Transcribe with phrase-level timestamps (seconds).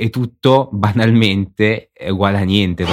[0.00, 2.86] e tutto banalmente è uguale a niente.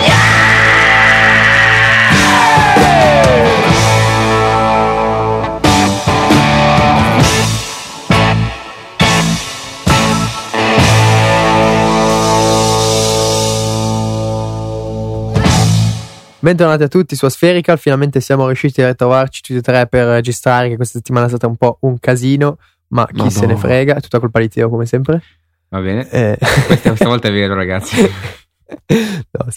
[16.39, 20.69] Bentornati a tutti su Aspherical, finalmente siamo riusciti a ritrovarci tutti e tre per registrare
[20.69, 22.57] che questa settimana è stata un po' un casino,
[22.89, 25.21] ma chi Ma se ne frega, è tutta colpa di Teo come sempre.
[25.69, 26.09] Va bene?
[26.09, 26.37] Eh,
[26.67, 28.01] Questa, stavolta è vero, ragazzi.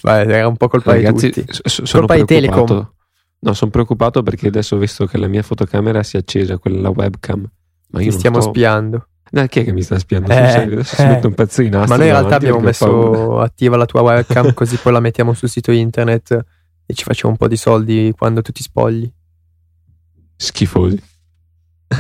[0.02, 1.52] no, era un po' colpa Ragazzi, di tutti.
[1.52, 2.24] s- s- sono Colpa di.
[2.27, 2.92] Telecom.
[3.41, 6.80] No, sono preoccupato perché adesso ho visto che la mia fotocamera si è accesa, quella
[6.80, 7.48] la webcam.
[7.91, 8.50] Ma io Ti stiamo sto...
[8.50, 9.09] spiando.
[9.30, 10.33] No, chi è che mi sta spiando?
[10.33, 10.73] Eh, serio?
[10.74, 11.06] Adesso si eh.
[11.06, 14.55] mette un pezzo di nastro Ma noi in realtà abbiamo messo attiva la tua webcam
[14.55, 16.45] così poi la mettiamo sul sito internet
[16.86, 19.11] e ci facciamo un po' di soldi quando tu ti spogli.
[20.34, 21.02] Schifosi.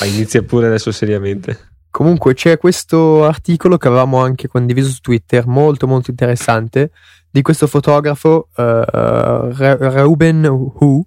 [0.00, 1.58] Ma inizia pure adesso seriamente.
[1.90, 6.92] Comunque c'è questo articolo che avevamo anche condiviso su Twitter, molto molto interessante,
[7.30, 11.04] di questo fotografo Re- Reuben Hu,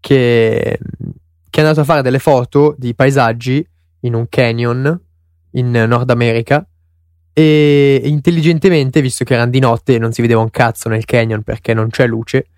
[0.00, 0.78] che,
[1.50, 3.66] che è andato a fare delle foto di paesaggi
[4.00, 4.98] in un canyon
[5.52, 6.66] in Nord America
[7.32, 11.42] e intelligentemente, visto che erano di notte e non si vedeva un cazzo nel canyon
[11.42, 12.48] perché non c'è luce,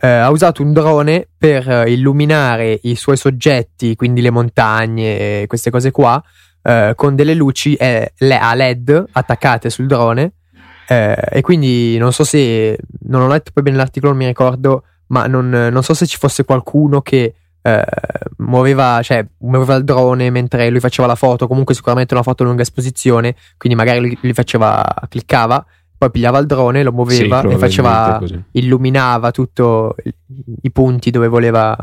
[0.00, 5.70] eh, ha usato un drone per illuminare i suoi soggetti, quindi le montagne e queste
[5.70, 6.22] cose qua,
[6.62, 10.32] eh, con delle luci eh, le- a LED attaccate sul drone.
[10.88, 12.76] eh, e quindi non so se
[13.08, 16.16] non ho letto poi bene l'articolo, non mi ricordo, ma non, non so se ci
[16.18, 17.34] fosse qualcuno che
[18.38, 21.46] muoveva, cioè, muoveva il drone mentre lui faceva la foto.
[21.46, 25.64] Comunque, sicuramente una foto a lunga esposizione, quindi magari lui, faceva, cliccava,
[25.96, 28.18] poi pigliava il drone, lo Sì, muoveva e faceva
[28.52, 29.94] illuminava tutto
[30.62, 31.76] i punti dove voleva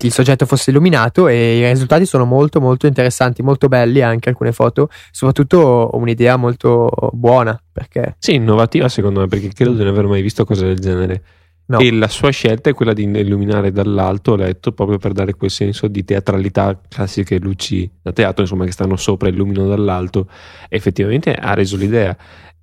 [0.00, 4.52] il soggetto fosse illuminato e i risultati sono molto molto interessanti, molto belli anche alcune
[4.52, 10.06] foto, soprattutto un'idea molto buona perché Sì, innovativa secondo me, perché credo di non aver
[10.06, 11.22] mai visto cose del genere.
[11.66, 15.50] no, E la sua scelta è quella di illuminare dall'alto, letto, proprio per dare quel
[15.50, 20.28] senso di teatralità, classiche luci da teatro, insomma, che stanno sopra e illuminano dall'alto.
[20.68, 22.16] Effettivamente ha reso l'idea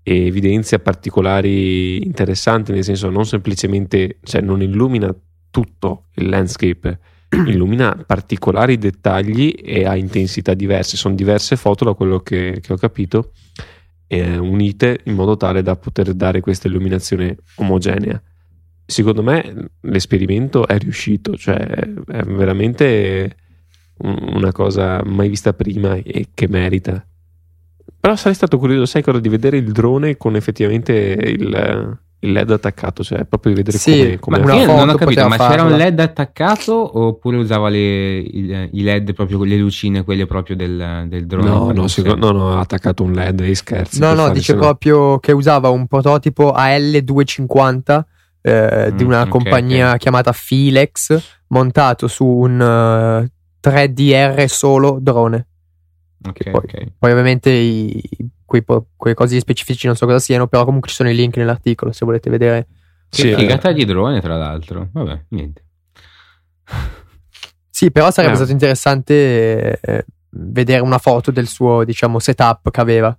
[0.08, 5.16] e evidenzia particolari interessanti, nel senso non semplicemente, cioè non illumina
[5.56, 7.00] tutto il landscape,
[7.48, 10.98] illumina particolari dettagli e ha intensità diverse.
[10.98, 13.32] Sono diverse foto da quello che, che ho capito,
[14.08, 18.22] eh, unite in modo tale da poter dare questa illuminazione omogenea
[18.88, 23.36] secondo me l'esperimento è riuscito, cioè è veramente
[23.98, 27.04] un- una cosa mai vista prima e che merita.
[28.00, 32.50] Però sarei stato curioso, sai cosa, di vedere il drone con effettivamente il, il LED
[32.52, 35.38] attaccato, cioè proprio di vedere Sì, come, come una Io non ho foto capito, ma
[35.38, 35.64] c'era farla.
[35.64, 40.56] un LED attaccato oppure usava le- il- i LED proprio con le lucine, quelle proprio
[40.56, 41.50] del, del drone?
[41.50, 44.00] No, no, secondo- no, no, ha attaccato un LED e scherzi.
[44.00, 48.06] no no dice sennò- proprio che usava un prototipo AL250
[48.42, 49.98] eh, di Mm, una ok, compagnia ok.
[49.98, 55.48] chiamata Philex montato su un eh, 3DR solo drone
[56.28, 56.86] Ok, poi- ok.
[56.98, 58.02] Poi ovviamente i,
[58.46, 61.36] quei, po- quei cosi specifici non so cosa siano, però comunque ci sono i link
[61.38, 62.68] nell'articolo se volete vedere.
[63.10, 64.90] Che Sì, eh, figata di drone, tra l'altro.
[64.92, 65.64] Vabbè, niente.
[67.76, 68.38] Sì, però sarebbe Eh.
[68.38, 73.18] stato interessante eh, vedere una foto del suo, diciamo, setup che aveva.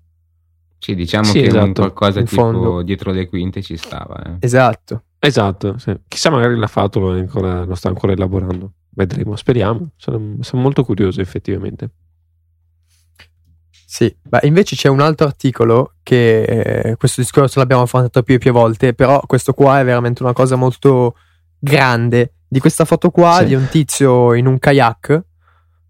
[0.78, 2.82] Sì, diciamo Sì, che esatto, qualcosa in tipo fondo.
[2.82, 4.22] dietro le quinte ci stava.
[4.22, 4.37] eh.
[4.41, 5.03] Esatto.
[5.19, 5.94] Esatto, sì.
[6.08, 8.72] chissà magari l'ha fatto, lo, ancora- lo sta ancora elaborando.
[8.91, 9.91] Vedremo, speriamo.
[9.97, 11.91] Sono, sono molto curioso effettivamente.
[13.97, 18.39] Sì, ma invece c'è un altro articolo che eh, questo discorso l'abbiamo affrontato più e
[18.39, 21.15] più volte, però questo qua è veramente una cosa molto
[21.59, 22.33] grande.
[22.47, 23.47] Di questa foto qua Sì.
[23.47, 25.23] di un tizio in un kayak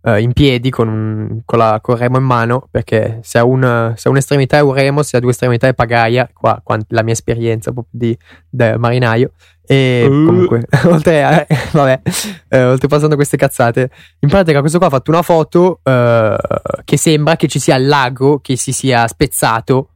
[0.07, 4.07] eh, in piedi con, con, la, col remo in mano, perché se ha, un, se
[4.07, 7.13] ha un'estremità è un remo, se ha due estremità è pagaia, qua, qua la mia
[7.13, 8.19] esperienza proprio di
[8.49, 9.33] da marinaio.
[9.69, 10.25] E Uh.
[10.25, 12.03] comunque, oltre a, vabbè,
[12.51, 13.91] eh, oltrepassando queste cazzate,
[14.21, 16.37] in pratica questo qua ha fatto una foto eh,
[16.85, 19.89] che sembra che ci sia il lago che si sia spezzato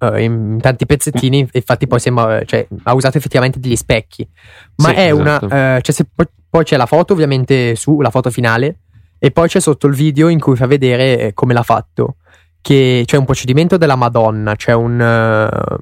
[0.00, 4.28] eh, in tanti pezzettini, infatti poi sembra, cioè, ha usato effettivamente degli specchi.
[4.76, 5.46] Ma Sì, è esatto.
[5.46, 6.08] una, eh, cioè, se-
[6.50, 8.80] poi c'è la foto ovviamente su, la foto finale,
[9.26, 12.18] e poi c'è sotto il video in cui fa vedere eh, come l'ha fatto.
[12.60, 15.00] Che c'è un procedimento della Madonna, c'è un.
[15.00, 15.76] eh,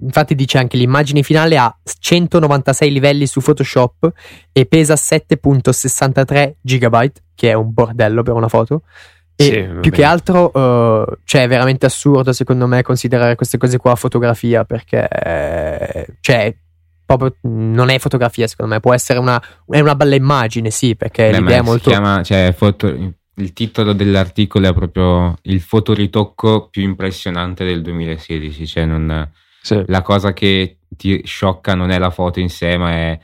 [0.00, 4.10] infatti dice anche l'immagine finale ha 196 livelli su Photoshop
[4.50, 8.82] e pesa 7.63 gigabyte, che è un bordello per una foto.
[9.36, 13.78] E Sì, più che altro, eh, cioè, è veramente assurdo secondo me considerare queste cose
[13.78, 16.52] qua fotografia perché, eh, cioè,
[17.06, 21.30] proprio non è fotografia secondo me, può essere una, è una bella immagine, sì, perché
[21.30, 21.88] Beh, l'idea è molto.
[21.88, 28.84] chiama, cioè, foto- il titolo dell'articolo è proprio il fotoritocco più impressionante del 2016, cioè
[28.86, 29.30] non,
[29.62, 29.82] Sì.
[29.86, 33.18] la cosa che ti sciocca non è la foto in sé, ma è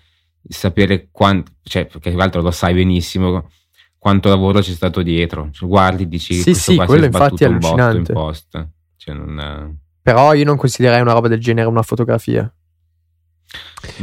[0.49, 3.49] sapere quanto, cioè, perché tra l'altro lo sai benissimo
[3.99, 5.49] quanto lavoro c'è stato dietro.
[5.53, 8.13] Cioè, guardi, dici Sì, questo sì, qua si quello è infatti è botto in allucinante.
[8.13, 8.69] post.
[8.97, 12.53] Cioè, non, Però io non considererei una roba del genere una fotografia.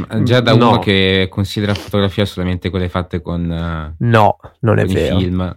[0.08, 0.68] Ma già da No.
[0.70, 5.18] uno che considera fotografia solamente quelle fatte con, eh, No, non è con i vero.
[5.18, 5.56] film.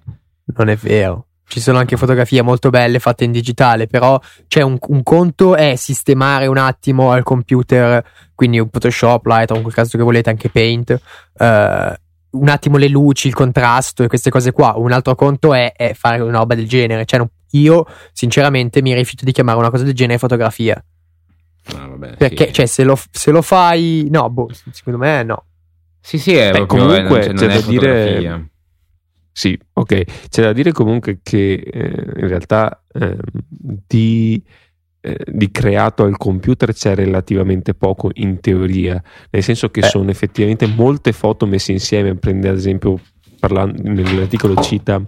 [0.55, 1.27] Non è vero.
[1.45, 5.75] Ci sono anche fotografie molto belle fatte in digitale, però c'è un, un conto è
[5.75, 8.03] sistemare un attimo al computer,
[8.33, 10.99] quindi un Photoshop, Lightroom, quel caso che volete anche Paint,
[11.37, 11.97] eh,
[12.31, 14.73] un attimo le luci, il contrasto e queste cose qua.
[14.77, 17.05] Un altro conto è, è fare una roba del genere.
[17.05, 20.83] Cioè, non- io sinceramente mi rifiuto di chiamare una cosa del genere fotografia.
[21.71, 22.53] No, vabbè, Perché, sì.
[22.53, 25.45] cioè, se lo, se lo fai, no, boh, secondo me no.
[26.01, 28.47] Sì, sì, è Beh, proprio, comunque, eh, non, c'è non è da dire-.
[29.31, 30.03] Sì, ok.
[30.29, 33.17] C'è da dire comunque che eh, in realtà ehm,
[33.47, 34.43] di,
[35.01, 39.01] eh, di creato al computer c'è relativamente poco in teoria,
[39.31, 39.87] nel senso che Eh.
[39.87, 42.15] sono effettivamente molte foto messe insieme.
[42.15, 42.99] Prende ad esempio,
[43.39, 45.01] parlando, nell'articolo cita,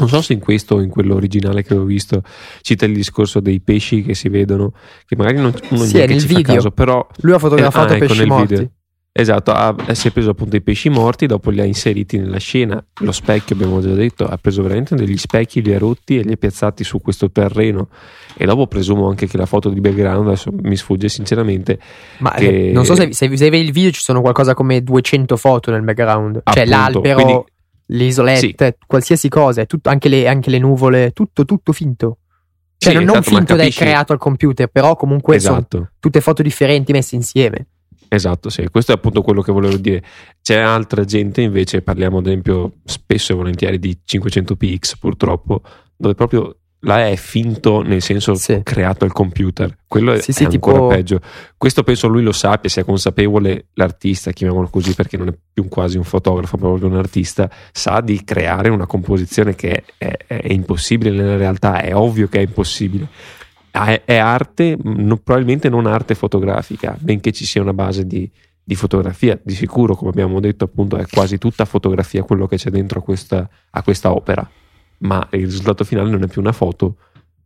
[0.00, 2.22] non so se in questo o in quello originale che ho visto,
[2.62, 4.72] cita il discorso dei pesci che si vedono,
[5.06, 6.54] che magari non, uno Sì, è nel ci fa video.
[6.56, 8.54] caso, però Lui ha fotografato Ah, ecco, pesci nel morti.
[8.54, 8.70] video.
[9.12, 12.82] Esatto, ha, si è preso appunto i pesci morti, dopo li ha inseriti nella scena.
[13.00, 16.32] Lo specchio, abbiamo già detto, ha preso veramente degli specchi, li ha rotti e li
[16.32, 17.88] ha piazzati su questo terreno.
[18.36, 21.80] E dopo presumo anche che la foto di background, adesso mi sfugge sinceramente,
[22.18, 24.80] Ma che- eh, non so se, se, se vedi il video ci sono qualcosa come
[24.80, 26.40] 200 foto nel background.
[26.44, 27.44] Cioè Appunto, l'albero, quindi-
[27.92, 32.18] le isolette, qualsiasi cosa, tutto- anche, le, anche le nuvole, tutto, tutto finto.
[32.76, 35.90] Cioè Sì, non, esatto, finto capisci- creato al computer, però comunque sono esatto.
[35.98, 37.66] tutte foto differenti messe insieme.
[38.08, 40.02] Esatto, sì, questo è appunto quello che volevo dire.
[40.40, 45.60] C'è altra gente invece, parliamo ad esempio spesso e volentieri di 500px purtroppo,
[45.96, 48.60] dove proprio la è finto nel senso Sì.
[48.62, 49.76] creato al computer.
[49.86, 51.20] Quello è, Sì, sì, è ancora tipo- peggio.
[51.56, 55.98] Questo penso lui lo sappia, sia consapevole l'artista, chiamiamolo così perché non è più quasi
[55.98, 60.52] un fotografo, ma proprio un artista, sa di creare una composizione che è, è- è
[60.52, 63.08] impossibile nella realtà, è ovvio che è impossibile.
[63.70, 68.28] È, è arte, no- probabilmente non arte fotografica, benché ci sia una base di,
[68.64, 72.70] di fotografia, di sicuro, come abbiamo detto, appunto, è quasi tutta fotografia quello che c'è
[72.70, 74.48] dentro a questa, a questa opera.
[75.00, 76.96] Ma il risultato finale non è più una foto,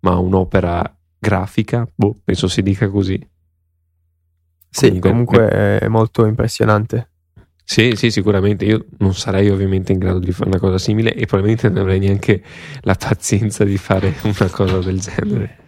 [0.01, 3.15] ma un'opera grafica, boh, penso si dica così.
[4.71, 7.11] Sì, Comunque- comunque, è molto impressionante.
[7.67, 8.65] Sì, sì, sicuramente.
[8.65, 11.99] Io non sarei ovviamente in grado di fare una cosa simile e probabilmente non avrei
[12.01, 12.43] neanche
[12.83, 15.59] la pazienza di fare una cosa del genere.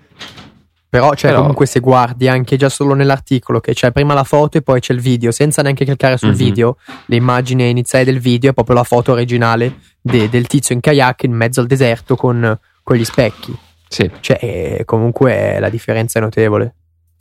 [0.88, 4.59] Però, cioè, Però- comunque, se guardi anche già solo nell'articolo che c'è prima la foto
[4.59, 6.35] e poi c'è il video, senza neanche cliccare sul Mhm.
[6.37, 9.75] video, l'immagine iniziale del video è proprio la foto originale
[10.06, 13.55] de- del tizio in kayak in mezzo al deserto con, con gli specchi.
[13.88, 16.75] Sì, Cioè, eh, comunque la differenza è notevole.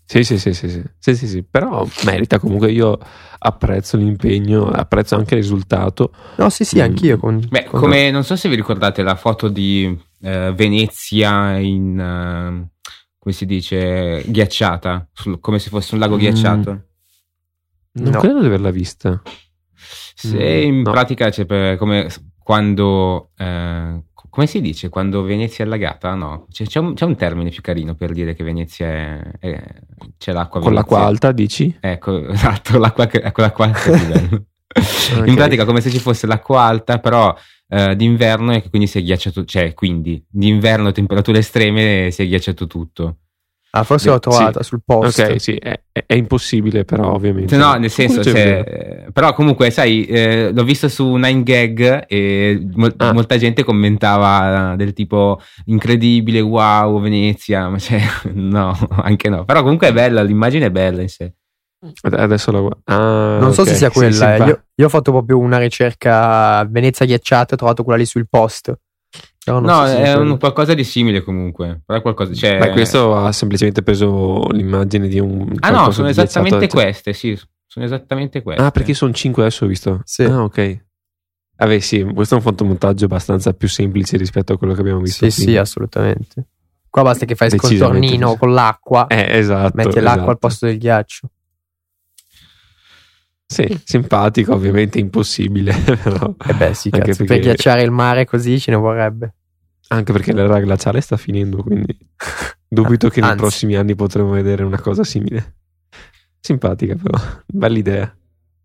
[0.06, 1.44] sì, sì, sì, sì, sì, sì, sì, sì.
[1.44, 2.72] Però merita comunque.
[2.72, 2.98] Io
[3.40, 6.12] apprezzo l'impegno, apprezzo anche il risultato.
[6.38, 6.82] No, sì, sì, Mm.
[6.82, 7.18] anch'io.
[7.18, 12.00] Con, Beh, con- come non so se vi ricordate la foto di eh, Venezia in
[12.00, 12.70] eh,
[13.20, 16.20] come si dice ghiacciata, sul- come se fosse un lago Mm.
[16.20, 16.84] ghiacciato.
[17.98, 18.20] Non No.
[18.20, 19.22] credo di averla vista.
[20.16, 20.92] Se Mm, in no.
[20.92, 22.10] pratica c'è per- come
[22.46, 26.14] quando eh, come si dice quando Venezia è allagata?
[26.14, 29.64] No, c'è, c'è un, c'è un termine più carino per dire che Venezia è, è-
[30.16, 30.60] c'è l'acqua.
[30.60, 31.76] Con l'acqua alta, dici?
[31.80, 34.46] Ecco, esatto, l'acqua, che- ecco, l'acqua alta è livello.
[35.18, 35.28] Ok.
[35.28, 37.36] In pratica come se ci fosse l'acqua alta, però
[37.68, 42.68] eh, d'inverno e quindi si è ghiacciato, cioè quindi d'inverno temperature estreme si è ghiacciato
[42.68, 43.18] tutto.
[43.78, 45.20] Ah, forse Sì, l'ho trovata sul post.
[45.20, 47.58] Ok, sì, è, è- impossibile, però ovviamente.
[47.58, 53.12] No, nel senso, cioè, però comunque, sai, eh, l'ho visto su 9gag e mol- Ah.
[53.12, 58.00] molta gente commentava del tipo incredibile, wow, Venezia, ma cioè,
[58.34, 59.44] no, anche no.
[59.44, 61.34] Però comunque è bella, l'immagine è bella in sé.
[62.02, 62.80] Ad- Adesso la guardo.
[62.86, 64.36] Ah, Non so ok, se sia sì, quella.
[64.38, 64.46] sì, eh.
[64.48, 68.26] io, io ho fatto proprio una ricerca Venezia ghiacciata e ho trovato quella lì sul
[68.30, 68.74] post.
[69.46, 71.82] No, sia è un qualcosa di simile comunque.
[71.86, 75.56] Però qualcosa, cioè, Beh, questo ha semplicemente preso l'immagine di un.
[75.60, 78.64] Ah no, sono esattamente queste, sì, sono esattamente queste.
[78.64, 80.02] Ah, perché sono 5 adesso ho visto.
[80.04, 80.24] Sì.
[80.24, 80.84] Ah, ok.
[81.58, 85.30] Vabbè, sì, questo è un fotomontaggio abbastanza più semplice rispetto a quello che abbiamo visto.
[85.30, 85.62] Sì, sì, prima.
[85.62, 86.48] assolutamente.
[86.90, 88.38] Qua basta che fai il contornino sì.
[88.38, 89.72] con l'acqua, Eh, esatto.
[89.76, 90.30] metti l'acqua esatto.
[90.30, 91.30] al posto del ghiaccio.
[93.48, 95.74] Sì, simpatico, ovviamente impossibile.
[96.04, 96.36] Però.
[96.48, 99.34] E beh, sì, cazzo, per perché- ghiacciare il mare così ce ne vorrebbe.
[99.90, 101.96] Anche perché l'era glaciale sta finendo, quindi
[102.68, 103.42] dubito che nei Anzi.
[103.42, 105.58] prossimi anni potremo vedere una cosa simile.
[106.40, 108.16] Simpatica, però, bella idea.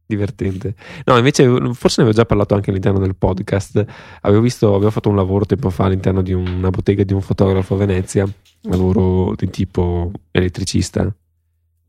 [0.06, 0.74] divertente.
[1.04, 1.44] No, invece,
[1.74, 3.84] forse ne avevo già parlato anche all'interno del podcast.
[4.22, 7.74] Avevo visto, avevo fatto un lavoro tempo fa all'interno di una bottega di un fotografo
[7.74, 8.26] a Venezia,
[8.62, 11.14] lavoro di tipo elettricista.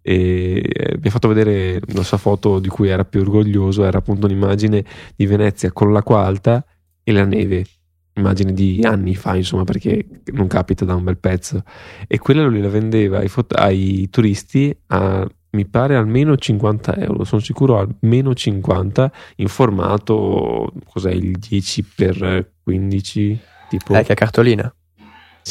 [0.02, 3.84] E mi ha fatto vedere la sua foto di cui era più orgoglioso.
[3.84, 4.84] Era appunto un'immagine
[5.16, 6.66] di Venezia con l'acqua alta
[7.04, 7.66] e la neve.
[8.14, 11.64] Immagine di anni fa, insomma, perché non capita da un bel pezzo.
[12.08, 17.24] E quella lui la vendeva ai, fot- ai turisti a mi pare almeno 50 euro,
[17.24, 23.40] sono sicuro almeno 50 in formato, cos'è il 10 x 15
[23.70, 23.96] tipo...
[23.96, 24.74] Eh, che cartolina.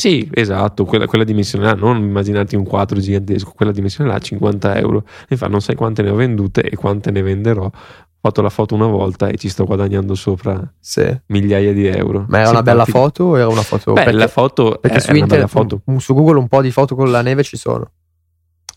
[0.00, 4.78] Sì, esatto, quella, quella dimensione là, non immaginarti un quadro gigantesco, quella dimensione là 50
[4.78, 5.04] euro.
[5.28, 7.64] Fa, non sai quante ne ho vendute e quante ne venderò.
[7.64, 7.72] Ho
[8.18, 11.04] fatto la foto una volta e ci sto guadagnando sopra sì.
[11.26, 12.24] migliaia di euro.
[12.28, 13.92] Ma era sì, una bella foto o era una foto?
[13.92, 15.82] Beh, perché, foto perché su internet, foto.
[15.98, 17.90] su Google un po' di foto con la neve ci sono.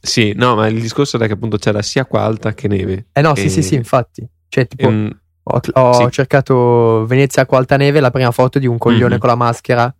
[0.01, 3.05] Sì, no, ma il discorso era che appunto c'era sia acqua alta che neve.
[3.13, 3.39] Eh no, e...
[3.39, 4.27] sì, sì, sì, infatti.
[4.49, 5.09] Cioè, tipo, um,
[5.43, 6.07] ho, ho sì.
[6.11, 9.19] cercato Venezia acqua alta neve, la prima foto di un coglione mm-hmm.
[9.19, 9.95] con la maschera.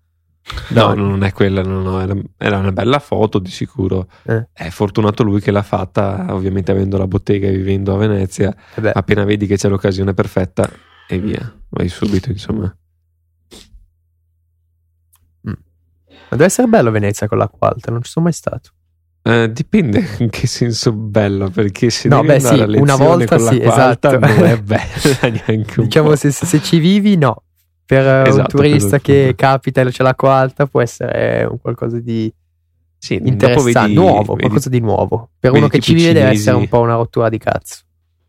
[0.70, 4.08] No, no, non è quella, no, no, era, era, una bella foto di sicuro.
[4.24, 4.50] Eh.
[4.52, 8.54] È fortunato lui che l'ha fatta, ovviamente avendo la bottega e vivendo a Venezia.
[8.76, 10.70] Eh appena vedi che c'è l'occasione perfetta
[11.08, 12.76] e via, vai subito, insomma.
[15.48, 15.54] Mm.
[15.54, 18.72] Ma deve essere bello Venezia con l'acqua alta, non ci sono mai stato.
[19.24, 24.20] Uh, dipende in che senso bello, perché se no, beh, sì, una volta sì, esatto.
[24.20, 27.44] non è bella neanche un diciamo se, se, ci vivi, no.
[27.94, 32.32] Per esatto, un turista che capita e c'è l'acqua alta può essere un qualcosa di
[32.98, 35.30] sì, interessante, vedi, nuovo, vedi, qualcosa di nuovo.
[35.38, 37.82] Per uno che ci vive deve essere un po' una rottura di cazzo.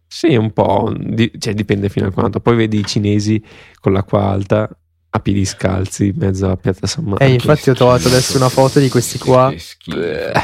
[0.07, 2.41] Sì, un po', di, cioè dipende fino a quanto.
[2.41, 3.43] Poi vedi i cinesi
[3.81, 4.69] con l'acqua alta
[5.17, 7.23] a piedi scalzi in mezzo a Piazza San Marco.
[7.23, 9.55] Eh, infatti ho trovato adesso una foto di questi qua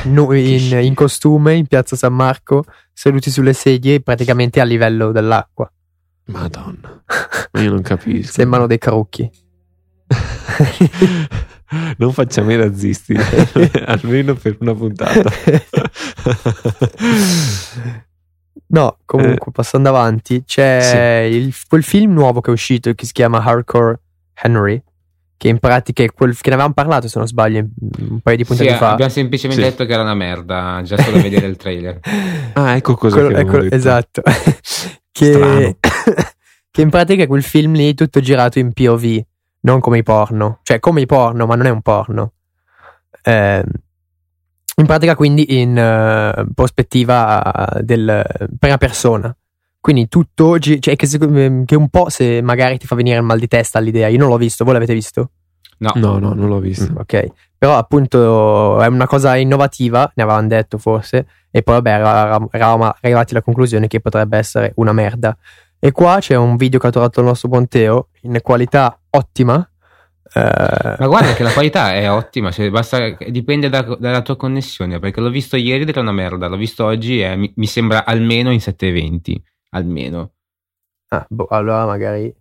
[0.04, 5.70] in, in, costume in Piazza San Marco, seduti sulle sedie praticamente a livello dell'acqua.
[6.30, 7.02] Madonna,
[7.54, 8.32] io non capisco.
[8.32, 9.30] Sembrano dei carucchi.
[11.98, 13.14] non facciamo i razzisti,
[13.86, 15.30] almeno per una puntata.
[18.66, 21.36] no, comunque, eh, passando avanti, c'è sì.
[21.36, 24.00] il, quel film nuovo che è uscito che si chiama Hardcore
[24.34, 24.82] Henry,
[25.40, 27.66] che in pratica è quel che ne avevamo parlato, se non sbaglio,
[28.00, 28.90] un paio di punti sì, fa.
[28.90, 29.70] Abbiamo semplicemente sì.
[29.70, 31.98] detto che era una merda, già solo a vedere il trailer.
[32.52, 34.20] Ah, ecco cosa quello, che ecco, Esatto.
[35.10, 35.76] che,
[36.70, 39.18] che in pratica è quel film lì tutto girato in POV,
[39.60, 40.58] non come i porno.
[40.62, 42.32] Cioè, come i porno, ma non è un porno.
[43.22, 43.64] Eh,
[44.76, 48.26] in pratica, quindi, in uh, prospettiva del
[48.58, 49.34] prima persona.
[49.80, 50.96] Quindi tutto, cioè che,
[51.64, 54.08] che, un po' se magari ti fa venire il mal di testa all'idea.
[54.08, 55.30] Io non l'ho visto, voi l'avete visto?
[55.78, 56.92] No, no, no non l'ho visto.
[56.92, 61.90] Mm, ok, però appunto è una cosa innovativa, ne avevamo detto forse, e poi vabbè
[62.50, 65.34] eravamo arrivati alla conclusione che potrebbe essere una merda.
[65.78, 69.66] E qua c'è un video che ha trovato il nostro buon Teo in qualità ottima.
[70.34, 70.96] Eh...
[70.98, 75.22] Ma guarda che la qualità è ottima, cioè basta, dipende da, dalla tua connessione, perché
[75.22, 78.52] l'ho visto ieri ed era una merda, l'ho visto oggi e mi, mi sembra almeno
[78.52, 80.34] in 720 almeno.
[81.08, 82.34] Ah, boh, allora magari.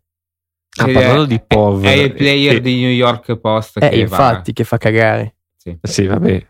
[0.77, 1.83] Ah, parlando di POV.
[1.83, 3.77] È, il player e, di New York Post.
[3.81, 4.53] Eh, che infatti, va.
[4.53, 5.35] che fa cagare.
[5.57, 5.77] Sì.
[5.81, 6.47] sì, vabbè.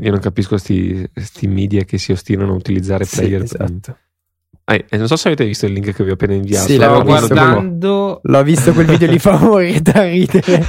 [0.00, 3.46] Io non capisco questi media che si ostinano a utilizzare player.
[3.46, 3.98] Sì, esatto.
[4.70, 6.66] Eh, non so se avete visto il link che vi ho appena inviato.
[6.66, 8.20] Sì, l'avevo guardando.
[8.22, 10.62] L'ho visto quel video lì fa morire da ridere.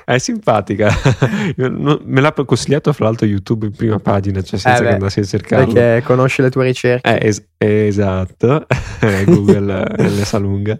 [0.06, 0.90] è simpatica.
[1.56, 5.24] Me l'ha consigliato fra l'altro YouTube in prima pagina, cioè senza eh che andassi a
[5.24, 5.70] cercarlo.
[5.70, 7.18] Perché conosce le tue ricerche.
[7.18, 8.66] Eh, es- esatto.
[9.26, 10.78] Google le sa lunga.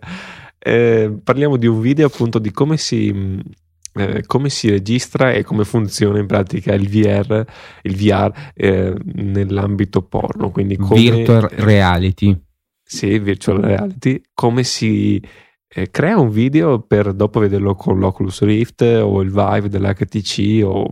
[0.59, 3.39] Eh, parliamo di un video appunto di come si
[3.97, 7.45] eh, come si registra e come funziona in pratica il VR,
[7.83, 10.51] il VR eh, nell'ambito porno.
[10.51, 12.39] Quindi come, virtual reality.
[12.83, 14.21] Sì, virtual reality.
[14.33, 15.21] Come si
[15.69, 20.91] eh, crea un video per dopo vederlo con l'Oculus Rift o il Vive dell'HTC o,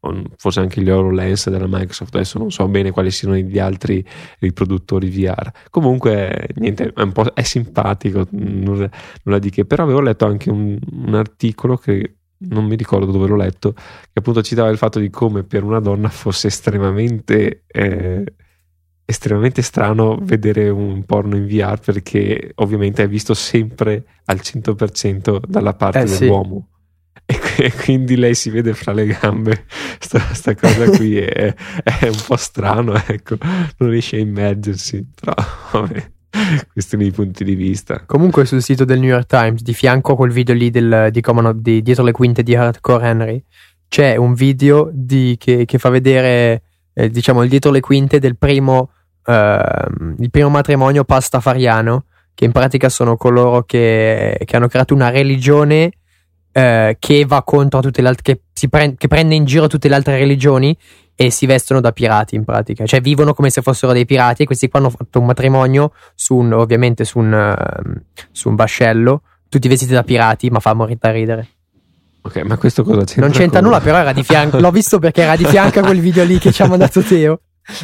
[0.00, 2.14] o forse anche gli HoloLens della Microsoft.
[2.16, 4.04] Adesso non so bene quali siano gli altri
[4.40, 5.52] riproduttori VR.
[5.70, 8.90] Comunque, niente, è è simpatico, nulla,
[9.22, 9.64] nulla di che.
[9.64, 14.18] Però avevo letto anche un, un articolo che non mi ricordo dove l'ho letto, che
[14.18, 18.34] appunto citava il fatto di come per una donna fosse estremamente, eh,
[19.04, 25.74] estremamente strano vedere un porno in VR perché ovviamente è visto sempre al 100% dalla
[25.74, 26.68] parte eh, dell'uomo.
[26.70, 26.76] Sì.
[27.58, 29.66] E quindi lei si vede fra le gambe,
[29.98, 31.52] sta, sta cosa qui è,
[31.82, 33.36] è, un po' strano, ecco,
[33.78, 35.34] non riesce a immergersi, però
[35.72, 36.10] vabbè
[36.72, 38.02] questioni di punti di vista.
[38.06, 41.20] Comunque sul sito del New York Times, di fianco a quel video lì del, di,
[41.20, 43.42] come, di dietro le quinte di Hardcore Henry,
[43.88, 48.36] c'è un video di, che, che, fa vedere, eh, diciamo, il dietro le quinte del
[48.36, 48.90] primo
[49.28, 52.04] ehm, il primo matrimonio pastafariano,
[52.34, 55.90] che in pratica sono coloro che, che hanno creato una religione
[56.52, 59.94] eh, che va contro tutte le altre, che, pre- che prende in giro tutte le
[59.94, 60.76] altre religioni
[61.20, 64.46] e si vestono da pirati in pratica, cioè vivono come se fossero dei pirati e
[64.46, 69.22] questi qua hanno fatto un matrimonio su un, ovviamente su un, uh, su un vascello,
[69.48, 71.48] tutti vestiti da pirati, ma fa morire da ridere.
[72.20, 73.22] Ok, ma questo cosa c'entra?
[73.22, 75.82] Non c'entra con- nulla, però era di fianco, l'ho visto perché era di fianco a
[75.82, 77.40] quel video lì che ci ha mandato Teo.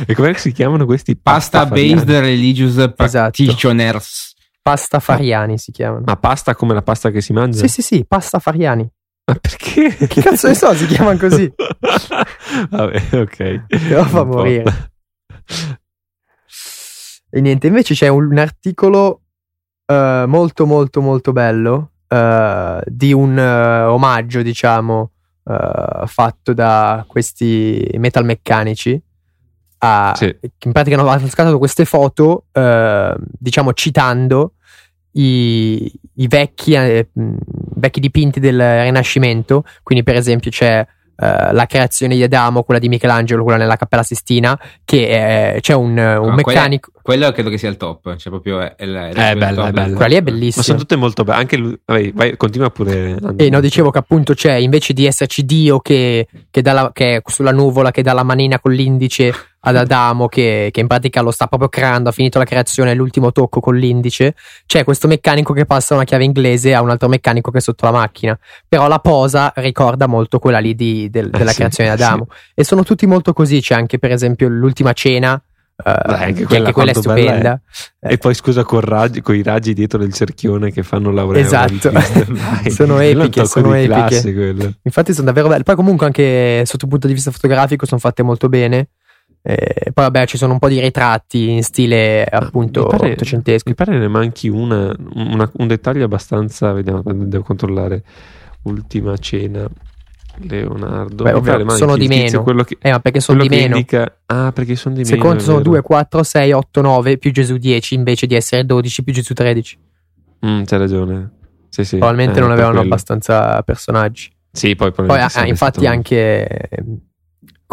[0.06, 2.26] E come si chiamano questi Pasta based pastafariani?
[2.30, 2.94] religious Esatto.
[2.94, 4.34] practitioners.
[4.62, 6.04] Pasta fariani si chiamano.
[6.06, 7.58] Ma pasta come la pasta che si mangia?
[7.58, 8.88] Sì, sì, sì, pasta fariani.
[9.26, 9.94] Ma perché?
[10.06, 11.50] Che cazzo ne so, si chiamano così.
[12.70, 13.64] Vabbè, ok.
[13.88, 14.90] Però fa morire.
[17.30, 19.22] E niente, invece c'è un, un articolo
[19.86, 25.10] eh, molto molto molto bello eh, di un eh, omaggio, diciamo,
[26.06, 29.02] fatto da questi metalmeccanici.
[29.78, 30.34] a- Sì.
[30.64, 32.46] in pratica hanno scattato queste foto,
[33.38, 34.54] diciamo, citando
[35.12, 39.64] i, i vecchi, eh, vecchi dipinti del Rinascimento.
[39.82, 40.78] Quindi, per esempio, c'è
[41.16, 45.74] eh, la creazione di Adamo, quella di Michelangelo, quella nella Cappella Sistina, che eh, c'è
[45.74, 46.90] un, un No, quella- meccanico.
[47.04, 48.16] Quello credo che sia il top.
[48.16, 49.94] Cioè, proprio è, è, la- È il bella, top è bella.
[49.96, 50.64] Quella lì è Ma bellissima.
[50.64, 51.38] sono tutte molto belle.
[51.38, 51.78] Anche lui.
[51.84, 53.16] Vai, vai, continua pure.
[53.36, 57.16] E no, dicevo che appunto c'è invece di esserci Dio che, che, dà la- che
[57.16, 59.32] è sulla nuvola, che dà la manina con l'indice
[59.66, 62.94] ad Adamo, che, che in pratica lo sta proprio creando, ha finito la creazione, è
[62.94, 64.34] l'ultimo tocco con l'indice.
[64.66, 67.86] C'è questo meccanico che passa una chiave inglese a un altro meccanico che è sotto
[67.86, 68.38] la macchina.
[68.68, 72.26] Però la posa ricorda molto quella lì di- del- Eh, della sì, creazione di Adamo.
[72.54, 73.60] E sono tutti molto così.
[73.60, 75.40] C'è anche, per esempio, l'ultima cena.
[75.84, 77.18] eh, anche che quella quella è bella è.
[77.24, 77.60] stupenda.
[78.00, 81.42] E poi scusa con, raggi, con i raggi dietro del cerchione che fanno Laurea.
[81.42, 81.90] Esatto.
[82.70, 83.88] Sono epiche, sono epiche.
[84.22, 84.74] classe.
[84.82, 85.62] Infatti sono davvero belle.
[85.64, 88.88] Poi comunque anche sotto il punto di vista fotografico sono fatte molto bene.
[89.46, 93.12] Eh, poi vabbè ci sono un po' di ritratti in stile appunto Ah, mi pare-
[93.12, 93.68] ottocentesco.
[93.68, 96.72] Mi pare ne manchi una, una- un dettaglio abbastanza.
[96.72, 98.02] Vediamo, devo controllare.
[98.62, 99.68] Ultima cena.
[100.36, 101.22] Leonardo.
[101.24, 102.42] Beh, ovvio, sono di tizio, meno.
[102.42, 103.76] Quello che, Eh ma perché sono di meno.
[103.76, 105.14] indica- ah, perché sono di meno.
[105.14, 105.70] Secondo sono vero.
[105.70, 109.78] 2, 4, 6, 8, 9 più Gesù 10 invece di essere 12 più Gesù 13.
[110.44, 111.30] Mm, c'hai ragione.
[111.68, 111.96] Sì, sì.
[111.98, 112.86] Probabilmente Eh, non avevano quello.
[112.86, 114.30] abbastanza personaggi.
[114.50, 116.98] Sì, poi, Poi ah, sarebbe infatti anche ehm,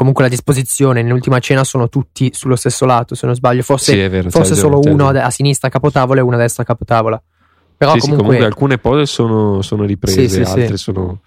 [0.01, 3.61] comunque la disposizione nell'ultima cena sono tutti sullo stesso lato se non sbaglio.
[3.61, 6.63] Forse, Sì, è vero, forse solo uno a sinistra a capotavola e uno a destra
[6.63, 7.21] a capotavola.
[7.77, 10.83] Però Sì, sì, comunque, comunque alcune pose sono, sono riprese, Sì, sì, altre sì.
[10.83, 11.21] sono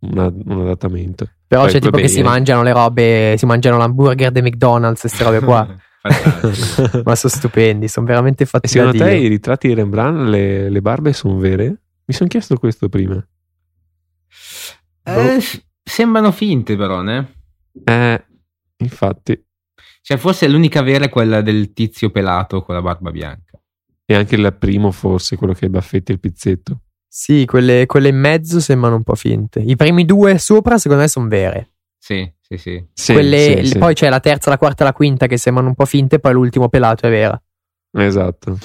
[0.00, 1.28] una- un adattamento.
[1.46, 2.22] però poi, c'è tipo vabbè, che si eh.
[2.22, 5.66] mangiano le robe, si mangiano l'hamburger dei McDonald's e queste robe qua.
[7.04, 10.68] Ma sono stupendi, sono veramente E fatti da secondo te i ritratti di Rembrandt, le,
[10.68, 11.66] le barbe sono vere?
[12.04, 13.22] Mi sono chiesto questo prima.
[15.04, 17.26] Eh, s- sembrano finte, però, né?
[17.84, 18.24] Eh,
[18.78, 19.44] infatti.
[20.02, 23.60] Cioè, forse l'unica vera è quella del tizio pelato con la barba bianca.
[24.04, 26.80] E anche il primo, forse, quello che ha i baffetti e il pizzetto.
[27.06, 29.60] Sì, quelle, quelle in mezzo sembrano un po' finte.
[29.60, 31.72] I primi due sopra, secondo me, sono vere.
[31.98, 32.84] Sì, sì, sì.
[32.92, 33.78] Sì, Quelle- sì, sì.
[33.78, 36.32] Poi c'è la terza, la quarta e la quinta che sembrano un po' finte, poi
[36.32, 37.40] l'ultimo pelato è vera.
[37.92, 38.58] Esatto.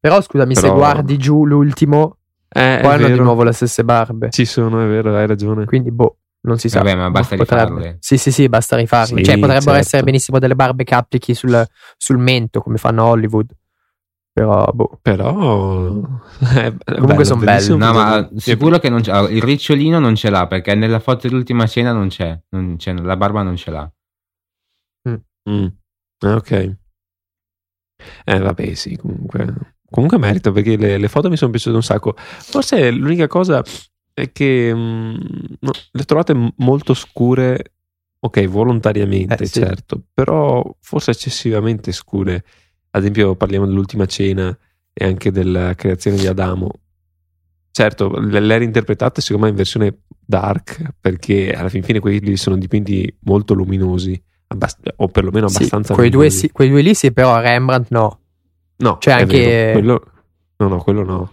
[0.00, 3.24] Però scusami, se Però- guardi giù l'ultimo, Eh, poi hanno di vero.
[3.24, 4.30] nuovo le stesse barbe.
[4.30, 5.64] Ci sono, è vero, hai ragione.
[5.64, 6.78] Quindi, boh, non si sa.
[6.82, 7.96] Vabbè, ma basta Potrebbe- rifarle.
[8.00, 9.18] Sì, sì, sì, basta rifarle.
[9.18, 9.78] Sì, cioè, potrebbero certo.
[9.80, 13.50] essere benissimo delle barbe che applichi sul, sul mento, come fanno a Hollywood.
[14.32, 14.98] Però, boh.
[15.00, 16.02] Però
[16.56, 19.30] eh, Comunque son bellissimo No, ma sicuro che non c'è.
[19.30, 22.36] Il ricciolino non ce l'ha perché nella foto dell'ultima cena non c'è.
[22.48, 23.92] Non c'è la barba non ce l'ha.
[25.48, 25.66] Mm.
[26.24, 26.76] Ah, ok.
[28.24, 29.46] Eh, vabbè, sì, comunque.
[29.88, 32.14] Comunque merito perché le, le foto mi sono piaciute un sacco.
[32.16, 33.62] Forse l'unica cosa
[34.14, 35.14] è che mm,
[35.60, 37.72] no, le trovate molto scure.
[38.24, 39.60] Ok, volontariamente, Eh, sì.
[39.60, 42.42] certo, però forse eccessivamente scure.
[42.90, 44.56] Ad esempio, parliamo dell'ultima cena
[44.94, 46.70] e anche della creazione di Adamo.
[47.70, 52.56] Certo, le, le reinterpretate secondo me in versione dark perché alla fin fine quelli sono
[52.56, 57.10] dipinti molto luminosi abbast- o perlomeno Sì, abbastanza quei, due, sì, quei due lì sì,
[57.12, 58.20] però Rembrandt no.
[58.76, 60.12] No, C'è è anche- quello,
[60.58, 61.32] no, no, quello no.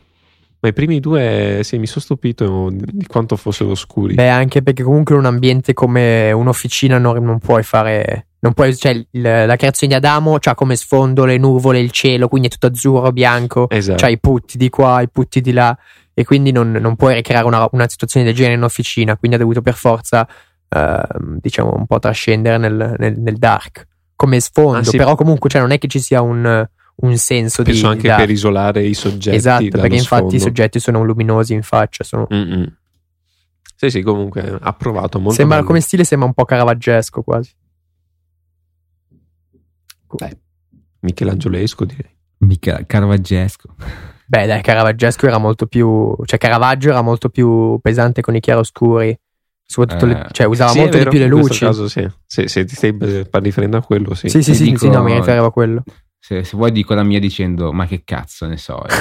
[0.62, 4.13] Ma i primi due, sì, mi sono stupito di, quanto fossero scuri.
[4.13, 8.28] Beh, anche perché comunque in un ambiente come un'officina non, non puoi fare.
[8.41, 12.28] Non puoi, cioè, il- la creazione di Adamo c'ha come sfondo le nuvole, il cielo,
[12.28, 13.67] quindi è tutto azzurro, bianco.
[13.69, 13.97] esatto.
[14.04, 15.76] C'ha i putti di qua, i putti di là.
[16.13, 19.17] E quindi non, non puoi ricreare una, una situazione del genere in officina.
[19.17, 20.28] Quindi ha dovuto per forza,
[20.69, 24.78] ehm, diciamo, un po' trascendere nel, nel- nel dark come sfondo.
[24.80, 24.97] Ah, sì.
[24.97, 27.88] Però comunque, cioè, non è che ci sia un, un senso Penso di.
[27.88, 28.19] anche di dark.
[28.21, 29.36] per isolare i soggetti.
[29.36, 30.36] Esatto, dallo perché infatti sfondo.
[30.36, 32.04] i soggetti sono luminosi in faccia.
[32.04, 32.77] Sono, Mm-mm.
[33.75, 35.17] Sì, sì, comunque approvato.
[35.19, 35.67] Molto sembra, bello.
[35.67, 37.51] come stile sembra un po' caravaggesco quasi.
[40.13, 40.38] Beh,
[40.99, 42.12] Michelangiolesco direi.
[42.39, 43.75] Mica Caravaggesco.
[44.25, 46.15] Beh, dai, Caravaggesco era molto più.
[46.25, 49.17] cioè, Caravaggio era molto più pesante con i chiaroscuri.
[49.63, 51.45] Soprattutto, le- Eh, cioè, usava Sì, molto è di vero, più le in luci.
[51.47, 52.08] questo caso sì.
[52.25, 52.95] Se, se ti stai
[53.41, 54.27] riferendo a quello, sì.
[54.30, 55.84] Sì, sì, sì, dico- sì, no, mi riferivo a quello.
[56.23, 58.86] Se, se vuoi dico la mia dicendo, ma che cazzo ne so.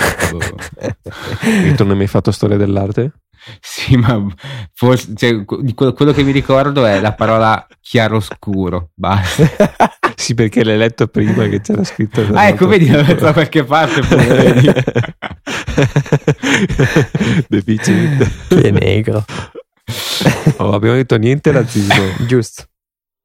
[1.43, 3.13] E tu non hai mai fatto storia dell'arte?
[3.61, 4.27] sì, ma
[4.73, 8.93] forse, cioè, que- quello, quello che mi ricordo è la parola chiaroscuro.
[8.95, 9.51] Basta.
[10.21, 12.21] Sì, perché l'hai letto prima che c'era scritto.
[12.35, 14.03] Ah, ecco, vedi, l'ho letto da qualche parte.
[14.03, 14.71] pure, vedi.
[17.49, 18.31] Deficiente.
[18.49, 19.25] che negro.
[20.59, 22.27] Oh, abbiamo detto niente razzismo.
[22.27, 22.65] Giusto.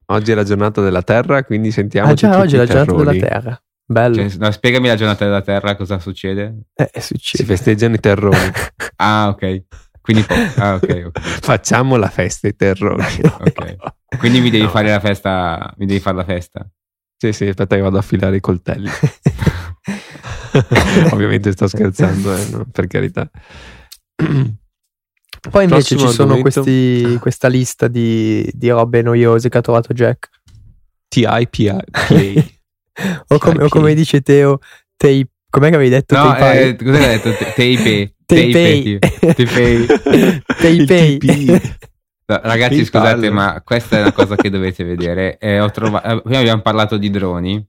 [0.05, 2.11] Oggi è la giornata della Terra, quindi sentiamo.
[2.11, 3.61] Ah, già, oggi è la giornata della Terra.
[3.87, 4.15] Bello.
[4.29, 6.61] Cioè, no, spiegami la giornata della Terra, cosa succede?
[6.73, 7.43] Eh, Si succede.
[7.45, 8.37] festeggiano i terroni.
[8.97, 9.63] Ah, ok.
[10.01, 11.19] Quindi, po- ah, ok, ok.
[11.43, 13.03] Facciamo la festa ai terroni.
[13.39, 13.75] Ok.
[14.17, 14.69] Quindi mi devi No.
[14.69, 15.73] fare la festa.
[15.77, 16.65] Mi devi fare la festa.
[17.17, 18.89] Sì, sì, aspetta che vado a affilare i coltelli.
[21.11, 23.29] Ovviamente sto scherzando, eh, no, per carità.
[24.15, 29.93] Poi invece Prossimo ci sono questi, questa lista di, di robe noiose che ha trovato
[29.93, 30.29] Jack.
[31.07, 31.83] TIPA.
[33.27, 34.59] O come, o come dice Teo,
[34.95, 35.27] tape.
[35.49, 36.15] Com'è che avevi detto?
[36.15, 37.31] No, eh, cosa hai detto?
[37.31, 38.13] Tapei.
[38.25, 38.99] Tapei.
[40.57, 41.19] Tapei.
[42.27, 43.33] No, Ragazzi, Il scusate, ballo.
[43.33, 45.37] ma questa è una cosa che dovete vedere.
[45.37, 47.63] Eh, ho trova- eh, prima abbiamo parlato di droni.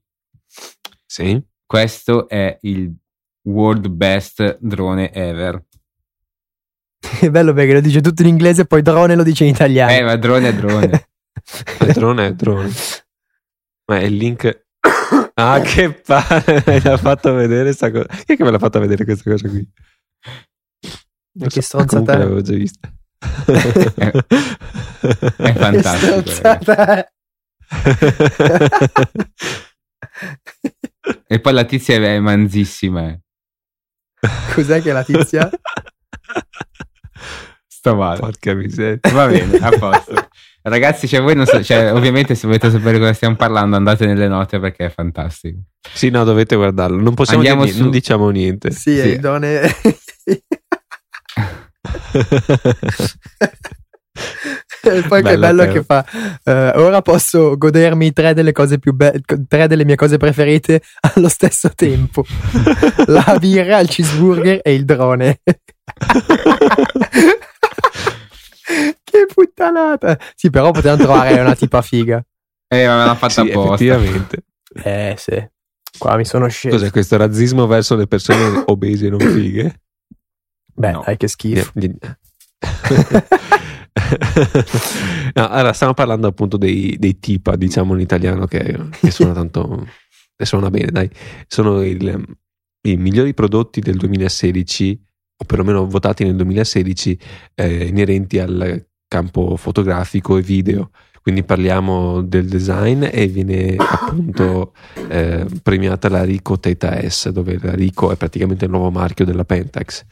[1.05, 1.41] Sì.
[1.65, 2.93] Questo è il
[3.43, 5.63] world best drone ever.
[7.21, 9.93] È bello perché lo dice tutto in inglese e poi drone lo dice in italiano.
[9.93, 11.09] Eh, ma drone è drone.
[11.93, 12.71] Drone è drone.
[13.87, 14.66] Ma è il link.
[15.39, 16.63] Ah, che palle!
[16.67, 18.07] Mi ha fatto vedere sta cosa.
[18.07, 19.69] Chi è che me l'ha fatta vedere questa cosa qui?
[21.39, 22.19] Ma che Ah, stronzata è.
[22.19, 22.91] l'avevo già vista.
[23.47, 24.11] È,
[25.37, 26.23] è fantastico.
[26.23, 27.09] Che stronzata è.
[31.29, 33.09] E poi la tizia è manzissima.
[33.09, 33.21] eh.
[34.55, 35.49] Cos'è che è la tizia?
[37.67, 38.19] Sto male.
[38.21, 38.99] Porca miseria.
[39.13, 40.29] Va bene, a posto.
[40.69, 44.27] Ragazzi, cioè, voi non so- cioè, ovviamente se volete sapere cosa stiamo parlando andate nelle
[44.27, 45.59] note perché è fantastico.
[45.93, 47.01] Sì, no, dovete guardarlo.
[47.01, 48.71] Non possiamo Andiamo dire, su- non diciamo niente.
[48.73, 49.09] Sì, è Sì.
[49.11, 49.61] il drone.
[54.83, 55.73] E poi che Bella bello Teo.
[55.73, 56.05] che fa.
[56.45, 60.81] eh, ora posso godermi tre delle cose più belle, tre delle mie cose preferite
[61.15, 62.25] allo stesso tempo:
[63.07, 65.41] la birra, il cheeseburger e il drone.
[69.19, 70.19] che puttanata!
[70.35, 72.25] Sì, però potevano trovare una tipa figa.
[72.69, 73.85] Eh, ma me l'ha fatta Sì, apposta.
[73.85, 74.45] effettivamente.
[74.83, 75.49] Eh, sì.
[75.99, 76.77] Qua mi sono sceso.
[76.77, 79.81] Cos'è questo razzismo verso le persone obese e non fighe?
[80.75, 81.03] Beh, No.
[81.07, 81.73] dai, che schifo.
[85.35, 89.87] No, allora, stiamo parlando appunto dei, dei tipa, diciamo in italiano, che, che sono tanto.
[90.37, 91.11] che suona bene, dai.
[91.47, 92.23] Sono il-
[92.87, 95.03] i migliori prodotti del 2016,
[95.39, 97.19] o perlomeno votati nel 2016,
[97.55, 100.91] eh, inerenti al campo fotografico e video.
[101.27, 104.73] Quindi parliamo del design e viene appunto
[105.09, 109.45] eh, premiata la Ricoh Theta S, dove la Ricoh è praticamente il nuovo marchio della
[109.45, 110.05] Pentax.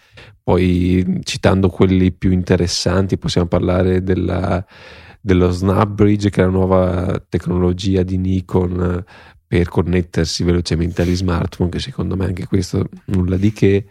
[0.42, 4.64] Poi citando quelli più interessanti possiamo parlare della,
[5.20, 9.04] dello SnapBridge che è la nuova tecnologia di Nikon eh,
[9.46, 13.86] per connettersi velocemente agli smartphone che secondo me anche questo nulla di che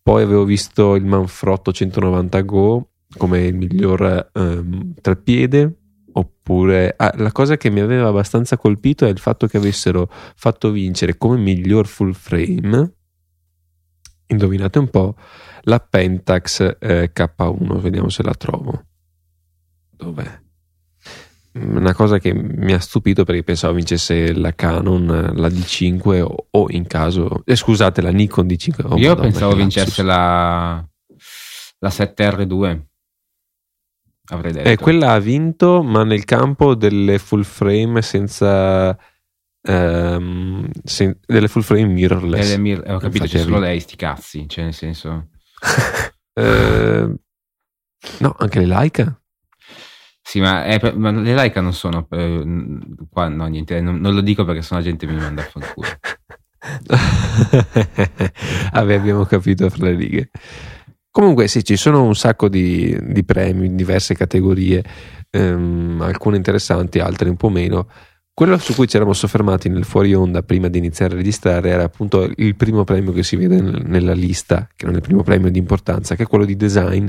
[0.00, 5.76] poi avevo visto il Manfrotto 190 Go come il miglior ehm, treppiede
[6.12, 10.70] oppure ah, la cosa che mi aveva abbastanza colpito è il fatto che avessero fatto
[10.70, 12.94] vincere come miglior full frame
[14.26, 15.16] indovinate un po'
[15.62, 18.84] la Pentax eh, K1 vediamo se la trovo
[19.90, 20.40] dov'è
[21.52, 26.66] una cosa che mi ha stupito perché pensavo vincesse la Canon, la D5 o, o
[26.70, 28.86] in caso, eh, scusate, la Nikon D5.
[28.86, 30.84] Oh, Io Madonna, pensavo vincesse la,
[31.78, 32.80] la 7R2.
[34.30, 34.68] Avrei detto.
[34.68, 38.96] Eh, quella ha vinto, ma nel campo delle full frame senza.
[39.62, 42.48] ehm, sen- delle full frame mirrorless.
[42.48, 44.48] Eh, le mir- eh, ho capito, c'è solo lei, sti cazzi.
[44.48, 45.28] Cioè, nel senso.
[46.32, 47.14] Eh,
[48.20, 49.20] no, anche le Leica.
[50.22, 52.06] Sì, ma, per- ma le Leica non sono.
[52.10, 52.78] eh,
[53.10, 55.88] qua, no, niente, non, non lo dico perché sennò la gente mi manda a fanculo.
[58.72, 60.30] Vabbè, abbiamo capito fra le righe.
[61.20, 64.82] Comunque, sì, ci sono un sacco di, di premi in diverse categorie,
[65.28, 67.88] ehm, alcune interessanti, altre un po' meno.
[68.32, 71.82] Quello su cui ci eravamo soffermati nel fuori onda prima di iniziare a registrare era
[71.82, 75.22] appunto il primo premio che si vede nel- nella lista, che non è il primo
[75.22, 77.06] premio di importanza, che è quello di design,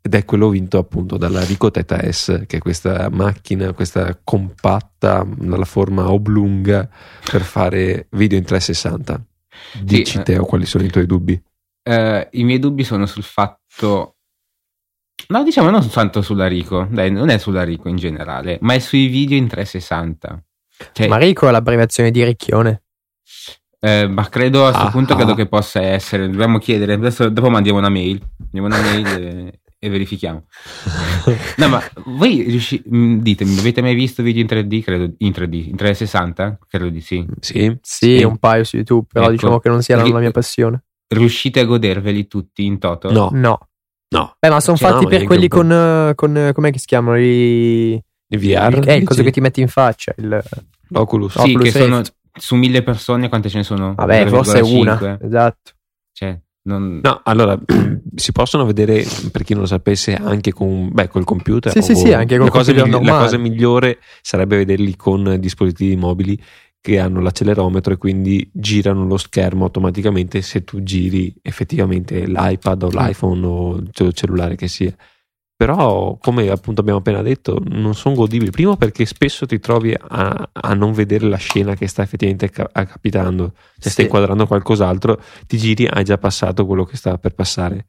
[0.00, 5.26] ed è quello vinto appunto dalla Ricoh Theta S, che è questa macchina, questa compatta
[5.28, 6.88] dalla forma oblunga
[7.28, 9.20] per fare video in 360.
[9.82, 11.42] Dici Sì, Teo quali sono i tuoi dubbi?
[11.82, 14.16] Eh, I miei dubbi sono sul fatto.
[15.28, 18.78] No, diciamo non tanto sulla Rico, dai, non è sulla Rico in generale, ma è
[18.78, 20.42] sui video in 360.
[20.92, 22.82] Cioè, Marico è l'abbreviazione di Ricchione.
[23.80, 25.16] eh, ma credo a questo Ah, punto ah.
[25.16, 26.28] credo che possa essere.
[26.28, 26.94] Dobbiamo chiedere.
[26.94, 28.20] Adesso dopo mandiamo una mail.
[28.50, 30.46] Mandiamo una mail e, e verifichiamo.
[31.58, 34.82] No, ma voi riusci- mh, ditemi, avete mai visto video in 3D?
[34.82, 36.58] Credo in 3D, in 360?
[36.66, 37.26] Credo di sì.
[37.40, 39.32] Sì, Sì, un paio su YouTube, però Ecco.
[39.34, 40.84] diciamo che non sia la mia passione.
[41.12, 43.10] Riuscite a goderveli tutti in toto?
[43.10, 43.58] No, No.
[44.10, 44.36] no.
[44.38, 46.86] Beh, ma sono Cioè, fatti no, per quelli con, eh, con, eh, com'è che si
[46.86, 47.18] chiamano?
[47.18, 48.78] I, Il VR?
[48.78, 50.14] il- eh, il coso che ti metti in faccia.
[50.18, 50.40] Il,
[50.90, 51.34] L'Oculus.
[51.36, 51.44] No.
[51.44, 52.02] Sì, Oculus che sono
[52.38, 53.94] su mille persone, quante ce ne sono?
[53.96, 54.78] vabbè, forse 0,5?
[54.78, 55.18] una.
[55.20, 55.72] Esatto.
[56.12, 57.00] Cioè, non...
[57.02, 57.58] No, allora
[58.14, 61.72] si possono vedere per chi non lo sapesse anche con beh, col computer.
[61.72, 64.94] Sì, sì, o- sì, anche col la cosa, computer migli- la cosa migliore sarebbe vederli
[64.94, 66.40] con dispositivi mobili
[66.80, 72.88] che hanno l'accelerometro e quindi girano lo schermo automaticamente se tu giri effettivamente l'iPad o
[72.88, 74.94] l'iPhone o il cellulare che sia.
[75.60, 78.50] Però, come appunto abbiamo appena detto, non sono godibili.
[78.50, 82.70] Primo perché spesso ti trovi a, a non vedere la scena che sta effettivamente ca-
[82.72, 83.52] capitando.
[83.74, 83.90] Se Sì.
[83.90, 87.88] stai inquadrando qualcos'altro, ti giri, hai già passato quello che stava per passare.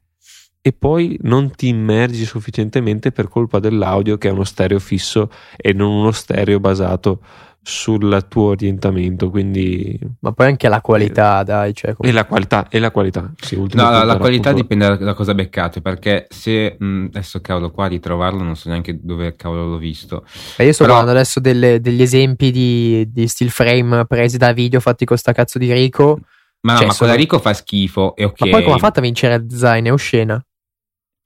[0.60, 5.72] E poi non ti immergi sufficientemente per colpa dell'audio, che è uno stereo fisso e
[5.72, 7.20] non uno stereo basato
[7.62, 9.30] sul tuo orientamento.
[9.30, 11.72] Quindi, Ma poi anche la qualità, dai.
[11.74, 13.32] Cioè, e la qualità, e la qualità.
[13.40, 17.40] Sì, No, la, la qualità appunto- dipende da, da cosa beccate, perché se mh, adesso
[17.40, 20.24] cavolo qua ritrovarlo non so neanche dove cavolo l'ho visto.
[20.56, 24.52] Eh, io sto Però- guardando adesso delle- degli esempi di, di still frame presi da
[24.52, 26.18] video fatti con sta cazzo di Rico.
[26.62, 28.40] Ma, no, Cioè, ma sono- quella Rico fa schifo, è ok.
[28.40, 29.86] Ma poi come ha fatto a vincere design?
[29.86, 30.44] È oscena.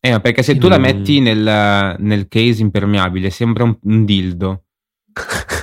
[0.00, 0.82] Eh, ma perché se tu la Mm.
[0.82, 4.62] metti nel, nel case impermeabile sembra un, un dildo.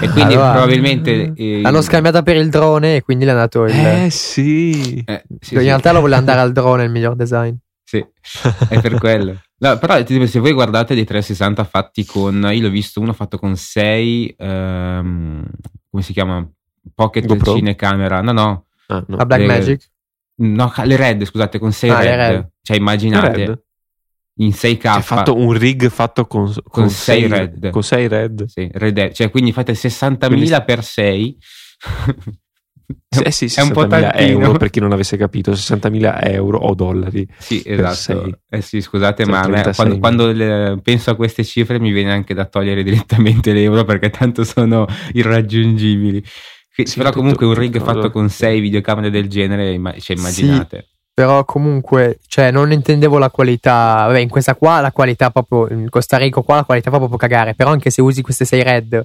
[0.00, 1.32] E quindi Allora, probabilmente...
[1.36, 3.74] eh, L'hanno scambiata per il drone e quindi le è andato il.
[3.74, 5.02] Eh sì.
[5.06, 5.64] eh, sì, in sì.
[5.66, 7.54] realtà lo voleva andare al drone il miglior design.
[7.84, 8.04] Sì,
[8.68, 9.40] è per quello.
[9.60, 13.56] No, però se voi guardate dei 360 fatti con, io l'ho visto uno fatto con
[13.56, 16.46] 6, come si chiama?
[16.94, 17.54] Pocket GoPro?
[17.54, 19.16] cinecamera, no no, Ah, no.
[19.16, 19.88] La Black Eh, Magic.
[20.36, 22.30] no, le red, scusate, con 6 Ah, le red.
[22.30, 22.48] red.
[22.62, 23.62] Cioè immaginate, Red?
[24.40, 27.70] In 6K, Cioè, fatto un rig fatto con, con, sei sei red.
[27.70, 28.44] Con 6 red.
[28.46, 31.38] sì, red, cioè quindi fate 60.000 Quindi- per 6.
[33.22, 34.40] Eh sì, è un po' 60.000 tantino.
[34.40, 37.26] euro per chi non avesse capito, 60.000 euro o dollari.
[37.38, 38.40] Sì, esatto.
[38.48, 41.78] Eh sì, scusate, Cioè, ma a me, 36 quando, quando le- penso a queste cifre
[41.78, 46.22] mi viene anche da togliere direttamente l'euro perché tanto sono irraggiungibili.
[46.74, 50.86] Che- Sì, però tutto- comunque un rig fatto con sei videocamere del genere, cioè, immaginate.
[51.18, 54.04] Però comunque, cioè, non intendevo la qualità.
[54.06, 55.66] Vabbè, in questa qua la qualità proprio.
[55.76, 57.54] In Costa Rica qua la qualità fa proprio cagare.
[57.54, 59.04] Però anche se usi queste 6 red,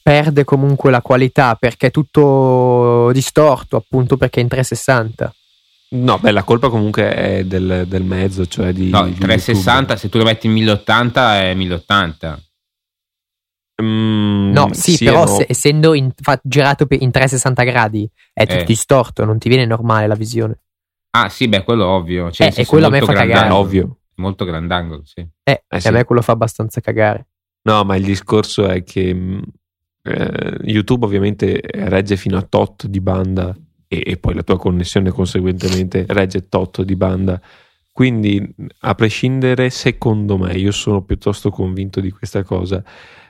[0.00, 5.34] perde comunque la qualità perché è tutto distorto, appunto perché è in 360.
[5.92, 8.88] No, beh, la colpa comunque è del, del mezzo, cioè di.
[8.90, 12.26] No, il di 360, se tu lo metti in 1080 è 1080.
[12.28, 12.48] YouTube.
[13.82, 15.34] Mm, No, sì, e però no.
[15.34, 18.64] se- essendo in- fa- girato in 360 gradi è tutto Eh.
[18.64, 20.58] distorto, non ti viene normale la visione.
[21.10, 22.30] Ah sì, beh, quello ovvio.
[22.30, 23.64] Cioè, Eh, e quello a me molto fa grandangolo, cagare.
[23.66, 23.96] ovvio.
[24.16, 25.26] Molto grandangolo, sì.
[25.44, 25.88] Eh, Eh sì.
[25.88, 27.26] a me quello fa abbastanza cagare.
[27.62, 29.42] No, ma il discorso è che mh,
[30.02, 33.54] eh, YouTube ovviamente regge fino a tot di banda
[33.88, 37.40] e, e poi la tua connessione conseguentemente regge tot di banda.
[37.92, 42.82] Quindi, a prescindere, secondo me, io sono piuttosto convinto di questa cosa.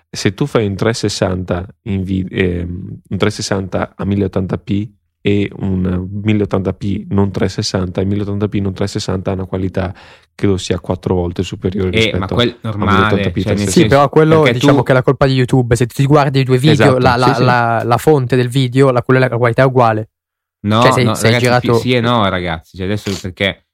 [0.09, 4.88] Se tu fai un 360, in vi- ehm, un 360 a 1080p
[5.22, 9.94] e un 1080p non 360, il 1080p non 360 ha una qualità
[10.35, 13.22] credo sia quattro volte superiore Eh, rispetto ma quel normale.
[13.30, 15.76] 1080p, cioè, nel Sì, però quello diciamo tu- che è la colpa di YouTube.
[15.76, 17.44] Se ti guardi i due video, Esatto, la, la- sì, sì.
[17.44, 20.11] la- la fonte del video, la, quella- la qualità è uguale.
[20.62, 22.76] No, Cioè, sei- no, sei ragazzi, girato- Sì e no, ragazzi.
[22.78, 23.66] Cioè, adesso perché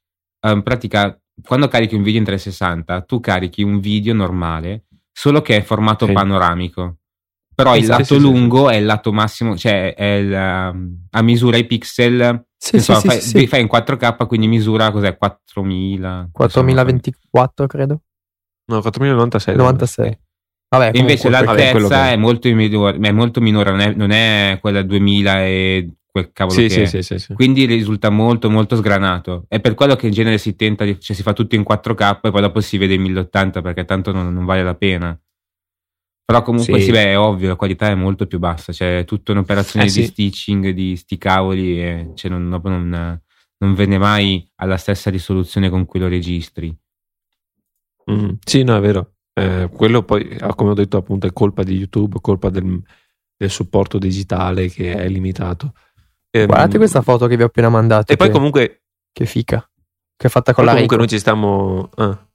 [0.48, 5.56] in pratica quando carichi un video in 360, tu carichi un video normale, solo che
[5.58, 6.12] è formato Sì.
[6.12, 6.96] panoramico.
[7.56, 11.06] Però il Esatto, lato sì, sì, lungo è il lato massimo, cioè è il, um,
[11.10, 12.44] a misura i pixel.
[12.58, 13.46] Sì, insomma, sì, fai, sì, sì.
[13.46, 15.16] fai in 4K, quindi misura cos'è?
[15.16, 16.28] 4000.
[16.32, 18.00] 4024 credo.
[18.66, 19.56] No, 4096.
[19.56, 20.18] 96.
[20.68, 24.10] Vabbè, invece comunque, vabbè, l'altezza che- è molto minore, è molto minore, non è, non
[24.10, 26.86] è quella 2000 e quel cavolo Sì, che sì, è.
[26.86, 27.34] sì, sì, sì.
[27.34, 29.44] Quindi risulta molto molto sgranato.
[29.48, 32.18] È per quello che in genere si tenta, di- cioè si fa tutto in 4K
[32.22, 35.18] e poi dopo si vede in 1080 perché tanto non, non vale la pena.
[36.26, 36.86] Però comunque Sì.
[36.86, 39.88] sì, beh, è ovvio, la qualità è molto più bassa, cioè è tutta un'operazione Eh,
[39.88, 40.04] di sì.
[40.06, 43.20] stitching, di sti cavoli e cioè, non, non,
[43.58, 46.76] non venne mai alla stessa risoluzione con cui lo registri.
[48.10, 49.12] Mm, sì, no, è vero.
[49.34, 52.80] Eh, quello poi, ah, come ho detto, appunto, è colpa di YouTube, colpa del,
[53.36, 55.74] del supporto digitale che è limitato.
[56.30, 58.12] Ehm, Guardate questa foto che vi ho appena mandato.
[58.12, 59.60] E poi che, comunque, che fica.
[60.16, 60.96] Che è fatta con poi la comunque Ricoh.
[60.96, 61.90] noi ci stiamo.
[61.96, 62.25] ah.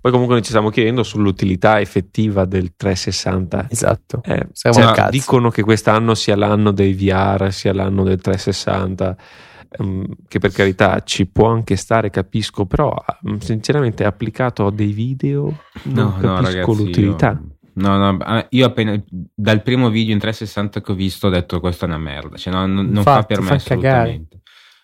[0.00, 3.66] Poi comunque noi ci stiamo chiedendo sull'utilità effettiva del 360.
[3.68, 4.22] Esatto.
[4.24, 9.16] Eh, Siamo cioè, dicono che quest'anno sia l'anno dei VR, sia l'anno del 360,
[9.78, 12.94] ehm, che per carità ci può anche stare, capisco, però
[13.28, 16.84] mm, sinceramente applicato a dei video non No, no, capisco ragazzi.
[16.84, 17.40] l'utilità.
[17.42, 18.98] Io, no, no, io appena
[19.34, 22.36] dal primo video in 360 che ho visto ho detto questa è una merda.
[22.38, 24.22] Cioè, no, non, non fa per me fa cagare.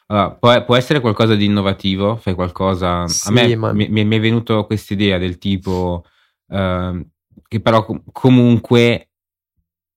[0.09, 3.07] Allora, può, può essere qualcosa di innovativo, fai qualcosa.
[3.09, 6.05] Sì, a me ma- mi, mi- è venuto questa idea del tipo
[6.49, 7.05] ehm,
[7.49, 9.11] che però com- comunque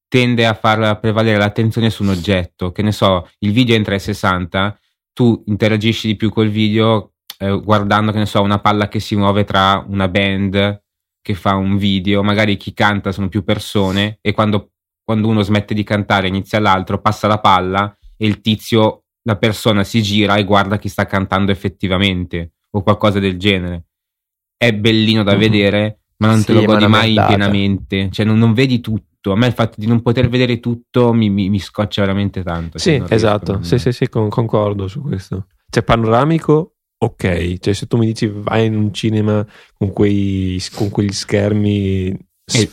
[0.07, 2.71] tende a far prevalere l'attenzione su un oggetto.
[2.71, 4.79] Che ne so, il video è in 360,
[5.13, 9.15] tu interagisci di più col video eh, guardando, che ne so, una palla che si
[9.15, 10.83] muove tra una band
[11.21, 14.71] che fa un video, magari chi canta sono più persone e quando,
[15.03, 19.83] quando uno smette di cantare inizia l'altro, passa la palla e il tizio, la persona
[19.83, 23.85] si gira e guarda chi sta cantando effettivamente o qualcosa del genere.
[24.57, 25.39] È bellino da Mhm.
[25.39, 29.31] vedere, ma non te Sì, lo ma godi mai pienamente, cioè non, non vedi tutto.
[29.31, 32.77] A me il fatto di non poter vedere tutto mi, mi- mi scoccia veramente tanto.
[32.79, 35.45] Sì, riesco, esatto, non- sì, sì, sì, con- concordo su questo.
[35.69, 37.57] Cioè, panoramico, ok.
[37.59, 39.45] Cioè, se tu mi dici vai in un cinema
[39.77, 42.07] con, quei, con quegli schermi
[42.51, 42.69] Eh,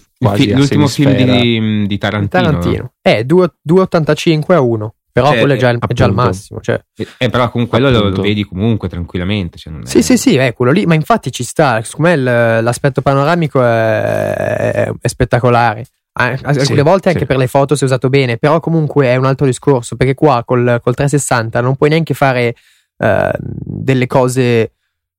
[0.54, 1.40] l'ultimo film semisfera.
[1.40, 2.92] di, di Tarantino, Tarantino.
[3.02, 4.94] Eh, 2 2,85 a 1.
[5.16, 6.28] Però Cioè, quello è già, il, è già il appunto.
[6.28, 6.60] massimo.
[6.60, 6.78] Cioè.
[7.16, 8.20] Eh, però comunque quello lo, Appunto.
[8.20, 9.56] lo vedi comunque tranquillamente.
[9.56, 10.84] Cioè non è- Sì, sì, sì, è quello lì.
[10.84, 11.80] Ma infatti ci sta.
[11.82, 15.80] Secondo me l'aspetto panoramico è, è spettacolare.
[16.18, 17.26] Eh, Alcune Sì, volte anche sì.
[17.26, 19.96] per le foto si è usato bene, però comunque è un altro discorso.
[19.96, 22.54] Perché qua col, col 360 non puoi neanche fare
[22.98, 24.72] eh, delle cose eh,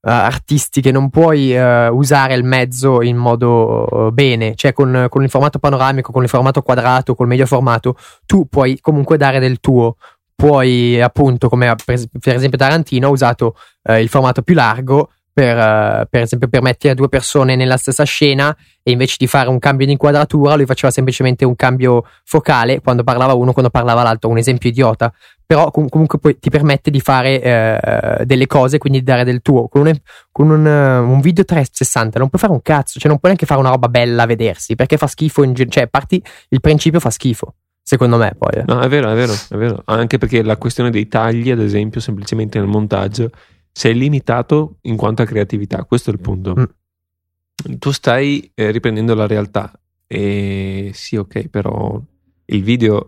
[0.09, 5.29] artistiche, non puoi eh, usare il mezzo in modo eh, bene, cioè con, con il
[5.29, 9.95] formato panoramico, con il formato quadrato, col medio formato, tu puoi comunque dare del tuo.
[10.35, 16.07] Puoi, appunto, come per esempio Tarantino ha usato eh, il formato più largo per, eh,
[16.09, 19.85] per esempio per mettere due persone nella stessa scena e invece di fare un cambio
[19.85, 24.39] di inquadratura lui faceva semplicemente un cambio focale quando parlava uno, quando parlava l'altro, un
[24.39, 25.13] esempio idiota,
[25.45, 29.43] però com- comunque poi ti permette di fare eh, delle cose, quindi di dare del
[29.43, 29.67] tuo.
[29.67, 29.93] Con, un,
[30.31, 33.45] con un, eh, un video 360 non puoi fare un cazzo, cioè non puoi neanche
[33.45, 36.19] fare una roba bella a vedersi, perché fa schifo, in gen- cioè parti,
[36.49, 38.61] il principio fa schifo, secondo me poi.
[38.61, 38.63] eh.
[38.65, 39.83] No, è vero, è vero, è vero.
[39.85, 43.29] Anche perché la questione dei tagli, ad esempio, semplicemente nel montaggio,
[43.77, 45.83] sei limitato in quanto a creatività.
[45.83, 46.55] Questo è il punto.
[46.57, 47.73] Mm.
[47.77, 49.71] Tu stai eh, riprendendo la realtà.
[50.07, 52.01] E sì, ok, però
[52.45, 53.07] il video,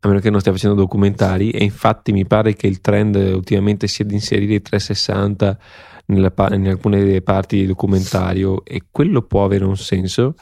[0.00, 3.86] a meno che non stia facendo documentari, e infatti mi pare che il trend ultimamente
[3.86, 5.58] sia di inserire i 360
[6.06, 10.34] nella in alcune parti di documentario, e quello può avere un senso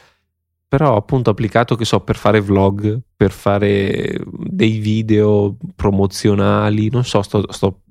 [0.69, 7.23] però appunto applicato che so per fare vlog per fare dei video promozionali non so
[7.23, 7.85] sto, sto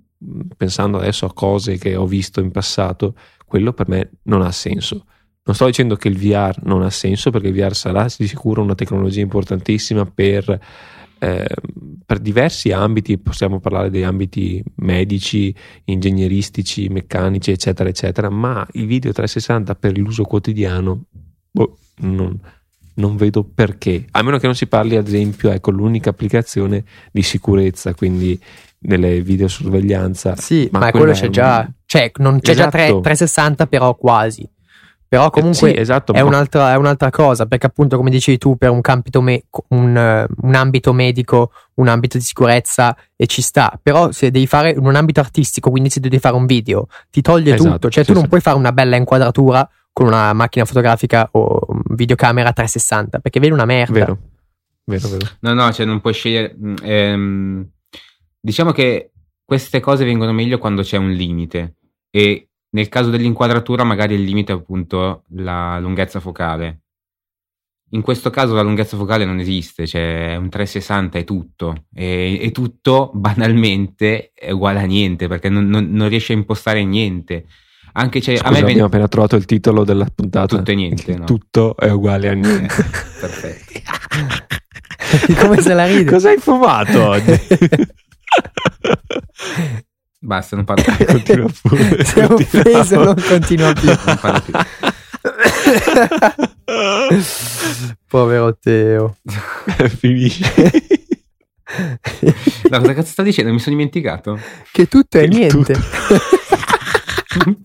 [0.55, 5.05] pensando adesso a cose che ho visto in passato quello per me non ha senso.
[5.43, 8.61] Non sto dicendo che il VR non ha senso perché il VR sarà di sicuro
[8.61, 10.59] una tecnologia importantissima per,
[11.19, 11.47] eh,
[12.05, 13.17] per diversi ambiti.
[13.17, 20.23] Possiamo parlare degli ambiti medici ingegneristici meccanici eccetera eccetera ma il video 360 per l'uso
[20.23, 21.05] quotidiano
[21.49, 22.37] boh, non,
[22.95, 27.21] non vedo perché, a meno che non si parli, ad esempio, ecco, l'unica applicazione di
[27.21, 28.39] sicurezza, quindi
[28.77, 30.35] delle videosorveglianza.
[30.35, 33.01] Sì, ma, Ma quello c'è è già, un- cioè non c'è già tre- Esatto.
[33.01, 34.49] 360 però quasi.
[35.09, 38.37] Però comunque Eh, sì, esatto, è ma- un'altra, è un'altra cosa, perché appunto, come dicevi
[38.37, 38.81] tu, per un,
[39.21, 43.79] me- un, eh, un ambito medico, un ambito di sicurezza, e ci sta.
[43.81, 47.21] Però se devi fare in un ambito artistico, quindi se devi fare un video, ti
[47.21, 47.89] toglie Esatto, tutto.
[47.89, 48.27] Cioè, sì, tu non sì.
[48.29, 51.57] puoi fare una bella inquadratura con una macchina fotografica o
[51.91, 53.93] videocamera 360, perché vedi una merda.
[53.93, 54.17] Vero,
[54.83, 55.25] vero, vero.
[55.39, 56.53] No, no, cioè non puoi scegliere.
[56.61, 57.67] mm, ehm,
[58.47, 59.11] diciamo che
[59.43, 61.75] queste cose vengono meglio quando c'è un limite.
[62.09, 66.83] E nel caso dell'inquadratura, magari il limite è appunto la lunghezza focale.
[67.91, 71.87] In questo caso la lunghezza focale non esiste, cioè un 360 è tutto.
[71.93, 76.85] E, e tutto banalmente è uguale a niente perché non, non- non riesce a impostare
[76.85, 77.47] niente.
[77.93, 80.55] Anche cioè, a Scusa, me ven- abbiamo appena trovato il titolo della puntata.
[80.55, 81.25] Tutto e niente, no?
[81.25, 82.67] Tutto è uguale a niente.
[83.19, 83.81] perfetto.
[85.41, 86.09] come se la ride.
[86.09, 88.05] Cosa hai fumato oggi?
[90.19, 91.05] Basta, non parlo più.
[91.05, 91.87] Continua pure.
[91.87, 92.33] Continua.
[92.35, 93.87] offeso, non continua più.
[94.05, 94.53] Non parlo più.
[98.07, 99.17] Povero Teo.
[99.97, 100.43] Finisci.
[102.69, 103.51] No, cosa cazzo sta dicendo?
[103.51, 104.39] Mi sono dimenticato.
[104.71, 105.73] Che tutto è Il niente.
[105.73, 105.79] tutto.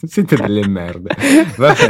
[0.07, 1.15] Siete delle merde.
[1.57, 1.87] Vabbè.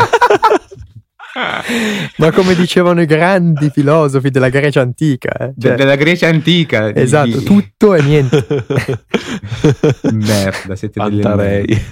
[2.17, 5.31] Ma come dicevano i grandi filosofi della Grecia antica.
[5.39, 6.95] eh, De- cioè, della Grecia antica.
[6.95, 8.47] esatto, di- tutto e niente.
[10.13, 11.67] Merda, siete delle Pantarei.
[11.67, 11.83] merde.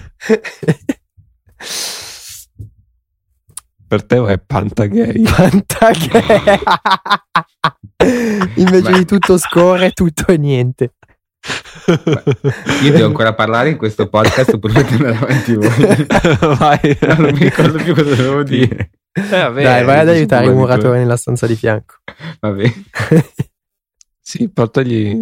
[3.88, 5.22] Per te è Pantagay.
[5.22, 6.22] Pantaghe.
[8.57, 8.99] Invece Beh.
[8.99, 10.93] di tutto scorre, tutto e niente.
[12.82, 16.07] Io devo ancora parlare in questo podcast oppure andare avanti voi.
[16.59, 16.99] Vai.
[17.18, 18.91] non mi ricordo più cosa dovevo dire.
[19.12, 21.97] Eh, vabbè, Dai, vai ad aiutare il muratore nella stanza di fianco.
[22.41, 22.72] Vabbè.
[24.20, 25.20] Sì, portagli.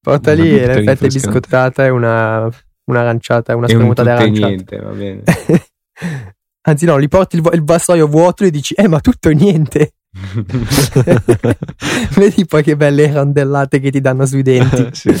[0.00, 1.06] Porta Una lì bibita l'effetto rinfrescante.
[1.06, 2.48] biscottata e una,
[2.84, 4.46] un'aranciata, una un spremuta e d'aranciata.
[4.48, 5.22] niente, va bene.
[6.68, 9.92] Anzi, no, gli porti il, il vassoio vuoto e dici, eh, ma tutto e niente.
[12.14, 14.88] Vedi poi che belle rondellate che ti danno sui denti.
[15.12, 15.14] Sì.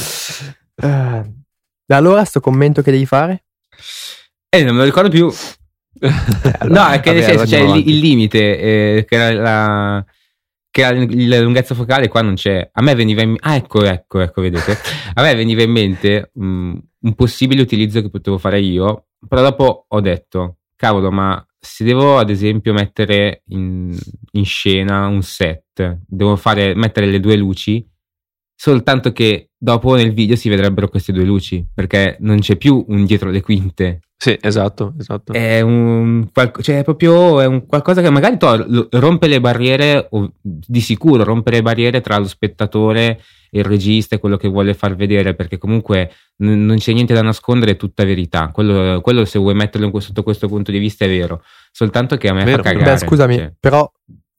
[0.76, 1.24] Ah.
[1.88, 3.44] allora, sto commento che devi fare?
[4.48, 5.30] Eh, non me lo ricordo più.
[6.68, 10.04] No, è che nel Vabbè, senso c'è il, il limite, eh, che era la,
[10.70, 12.68] che era la lunghezza focale, qua non c'è.
[12.72, 14.76] A me veniva in Ah, ecco, ecco, ecco, vedete.
[15.14, 19.84] A me veniva in mente mm, un possibile utilizzo che potevo fare io, però dopo
[19.88, 23.96] ho detto, cavolo, ma se devo ad esempio mettere in,
[24.32, 27.88] in scena un set, devo fare, mettere le due luci,
[28.52, 33.04] soltanto che dopo nel video si vedrebbero queste due luci, perché non c'è più un
[33.04, 35.32] dietro le quinte, Sì, esatto, esatto.
[35.32, 36.28] è un
[36.60, 40.08] cioè è proprio è un qualcosa che magari to- rompe le barriere
[40.40, 43.20] di sicuro rompe le barriere tra lo spettatore
[43.50, 47.14] e il regista e quello che vuole far vedere perché comunque n- non c'è niente
[47.14, 50.70] da nascondere è tutta verità quello, quello se vuoi metterlo in questo- sotto questo punto
[50.70, 51.42] di vista è vero
[51.72, 53.52] soltanto che a me Vero, fa cagare Beh, scusami, cioè.
[53.58, 53.90] però.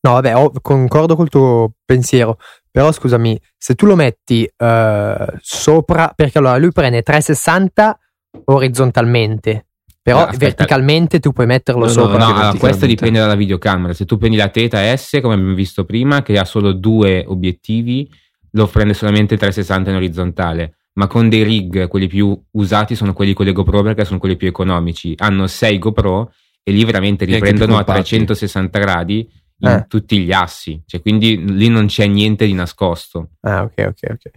[0.06, 2.38] No, vabbè, ho- concordo col tuo pensiero.
[2.70, 7.98] Però scusami, se tu lo metti eh, sopra, perché allora lui prende 360
[8.46, 9.68] orizzontalmente,
[10.04, 10.46] però No, aspetta.
[10.46, 12.18] verticalmente tu puoi metterlo No, no, sopra.
[12.20, 13.94] No, Perché allora, questo dipende dalla videocamera.
[13.94, 18.08] Se tu prendi la Theta S, come abbiamo visto prima, che ha solo due obiettivi,
[18.52, 20.76] lo prende solamente 360 in orizzontale.
[20.96, 24.36] Ma con dei rig, quelli più usati sono quelli con le GoPro perché sono quelli
[24.36, 25.16] più economici.
[25.18, 26.32] Hanno 6 GoPro
[26.62, 28.02] e lì veramente riprendono a compatti.
[28.10, 29.28] 360 gradi
[29.60, 29.86] in Eh.
[29.88, 30.84] tutti gli assi.
[30.86, 33.30] Cioè, quindi lì non c'è niente di nascosto.
[33.42, 34.32] Ah, ok, ok, ok.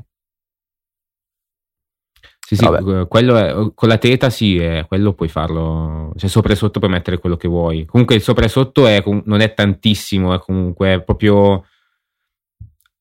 [2.47, 3.01] Sì, sì, Vabbè.
[3.01, 6.79] eh, quello è- con la teta sì, eh, quello puoi farlo, cioè sopra e sotto
[6.79, 7.85] puoi mettere quello che vuoi.
[7.87, 11.65] Comunque il sopra e sotto è non è tantissimo, è comunque è proprio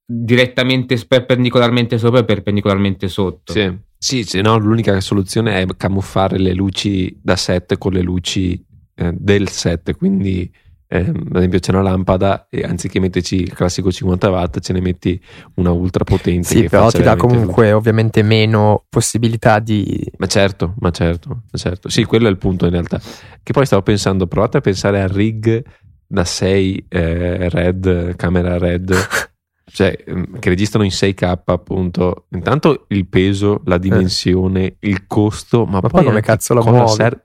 [0.03, 3.53] direttamente perpendicolarmente sopra e perpendicolarmente sotto.
[3.53, 8.59] Sì, sì, sì, no, l'unica soluzione è camuffare le luci da set con le luci
[8.95, 10.51] eh, del set, quindi
[10.87, 14.81] ehm, ad esempio c'è una lampada e anziché metterci il classico 50 watt ce ne
[14.81, 15.19] metti
[15.55, 20.03] una ultra potente Sì, che però ti dà comunque ovviamente meno possibilità di...
[20.17, 21.89] Ma certo, ma certo, ma certo.
[21.89, 22.99] Sì, quello è il punto in realtà.
[23.41, 25.63] Che poi stavo pensando, provate a pensare al rig
[26.07, 28.93] da 6 eh, red, camera red,
[29.71, 32.27] cioè ehm, che registrano in 6K appunto.
[32.31, 36.91] Intanto il peso, la dimensione, il costo, ma, Ma poi come anche cazzo la muovi?
[36.91, 37.23] serve-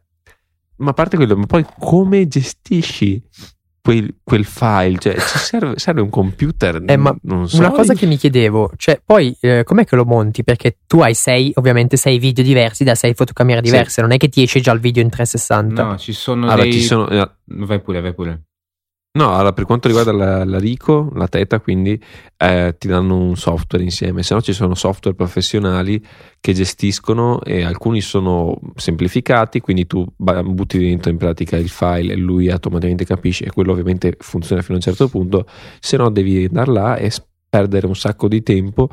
[0.80, 3.22] Ma a parte quello, ma poi come gestisci
[3.82, 4.98] quel, quel file?
[4.98, 6.82] Cioè, ci serve, serve un computer?
[6.86, 7.58] Eh, ma non so.
[7.58, 10.42] Una cosa che mi chiedevo, cioè poi eh, com'è che lo monti?
[10.42, 13.70] Perché tu hai sei, ovviamente sei video diversi da sei fotocamere Sì.
[13.70, 15.82] diverse, non è che ti esce già il video in 360.
[15.82, 16.72] No, ci sono Allora, dei...
[16.72, 18.42] ci sono, eh, Vai pure, vai pure.
[19.12, 22.00] No, allora, per quanto riguarda la, la Rico, la Teta, quindi
[22.36, 26.00] eh, ti danno un software insieme, se no ci sono software professionali
[26.38, 32.16] che gestiscono e alcuni sono semplificati, quindi tu butti dentro in pratica il file e
[32.16, 35.44] lui automaticamente capisce e quello ovviamente funziona fino a un certo punto,
[35.80, 37.10] se no devi andare là e
[37.48, 38.88] perdere un sacco di tempo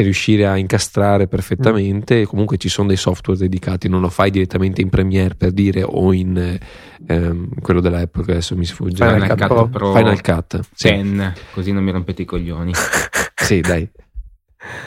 [0.00, 2.24] e riuscire a incastrare perfettamente.
[2.24, 6.12] Comunque ci sono dei software dedicati, non lo fai direttamente in Premiere per dire o
[6.12, 6.60] in eh,
[7.04, 9.04] ehm, quello dell'Apple che adesso mi sfugge.
[9.04, 9.92] Final Final Cut Cut Pro.
[9.92, 10.60] Final Cut.
[10.72, 12.70] Sì, 10, così non mi rompete i coglioni.
[13.34, 13.90] sì, dai.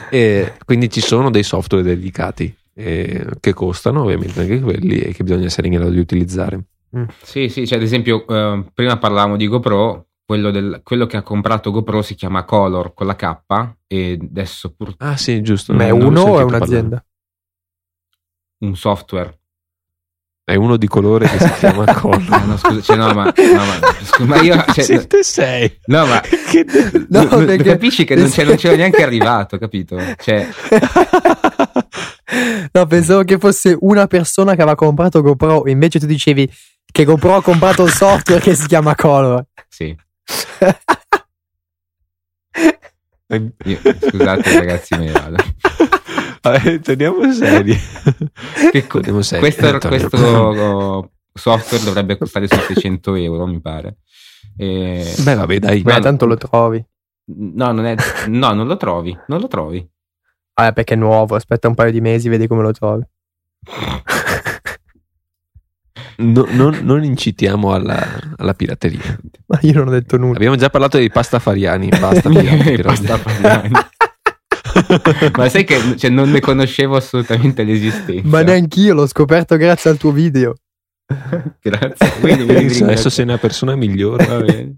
[0.08, 5.24] E quindi ci sono dei software dedicati eh, che costano ovviamente anche quelli e che
[5.24, 6.58] bisogna essere in grado di utilizzare.
[7.22, 11.22] Sì, sì, cioè ad esempio eh, prima parlavamo di GoPro, quello, del- quello che ha
[11.22, 13.36] comprato GoPro si chiama Color con la K
[13.86, 15.72] e adesso pur Ah sì, giusto.
[15.74, 17.04] Ma è uno o è un'azienda?
[18.60, 19.38] un software.
[20.44, 22.44] È uno di colore che si chiama Ah, Color.
[22.46, 25.78] no, scusa, cioè, no, ma, no, ma, scusa, ma io cioè, Siete sei.
[25.86, 26.20] no, ma
[26.50, 26.64] Che-
[27.10, 29.98] No, non perché- capisci che non, c'è, non c'ero neanche arrivato, capito?
[30.18, 30.48] Cioè,
[32.72, 36.50] no, pensavo che fosse una persona che aveva comprato GoPro, invece tu dicevi
[36.90, 39.44] che GoPro ha comprato un software che si chiama Color.
[39.68, 39.94] sì,
[43.64, 45.36] io- scusate ragazzi, me ne vado.
[46.42, 47.74] Vabbè, torniamo seri.
[48.70, 49.40] Che co- Torniamo seri.
[49.40, 53.98] questo, Eh, questo software dovrebbe costare su 600 euro, mi pare.
[54.56, 55.14] E...
[55.22, 55.82] Beh, vabbè, dai.
[55.82, 56.84] Beh, tanto lo trovi.
[57.34, 57.94] No, non è...
[58.28, 59.88] no, non lo trovi, non lo trovi.
[60.54, 63.02] Ah, perché è nuovo, aspetta un paio di mesi, vedi come lo trovi.
[66.16, 68.04] No- non, non incitiamo alla,
[68.36, 69.18] alla pirateria.
[69.46, 70.36] Ma io non ho detto nulla.
[70.36, 71.88] Abbiamo già parlato dei pastafariani.
[71.88, 72.28] Basta.
[72.30, 72.88] pirati, però.
[72.90, 73.70] Pasta Fagnani.
[75.36, 78.26] Ma sai che cioè, non ne conoscevo assolutamente l'esistenza.
[78.28, 80.54] Ma neanch'io l'ho scoperto grazie al tuo video.
[81.60, 82.20] Grazie.
[82.20, 84.76] Quindi Adesso sei una persona migliore.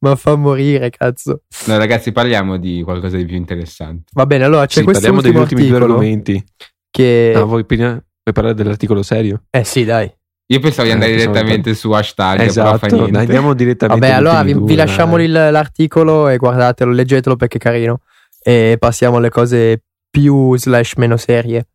[0.00, 1.42] Ma fa morire, cazzo.
[1.66, 4.10] No, ragazzi, parliamo di qualcosa di più interessante.
[4.12, 6.44] Va bene, allora c'è Sì, questo parliamo degli ultimi due argomenti.
[6.90, 7.32] che...
[7.34, 9.44] Ah, vuoi, prima- vuoi parlare dell'articolo serio?
[9.50, 10.12] Eh sì, dai.
[10.48, 14.00] Io pensavo di Eh, andare pensavo direttamente su hashtag, però fa esatto, andiamo direttamente.
[14.06, 18.00] Vabbè, allora vi, ultimi vi due, lasciamo il- l'articolo e guardatelo, leggetelo perché è carino.
[18.40, 21.66] E passiamo alle cose più slash meno serie.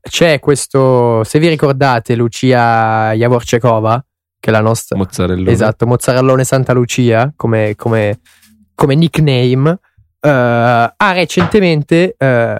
[0.00, 4.04] C'è questo, se vi ricordate, Lucia Javorcekova,
[4.38, 4.96] che è la nostra...
[4.96, 5.50] Mozzarellone.
[5.50, 8.20] Esatto, Mozzarellone Santa Lucia come, come-
[8.76, 9.78] come nickname,
[10.20, 12.56] eh, ha recentemente eh,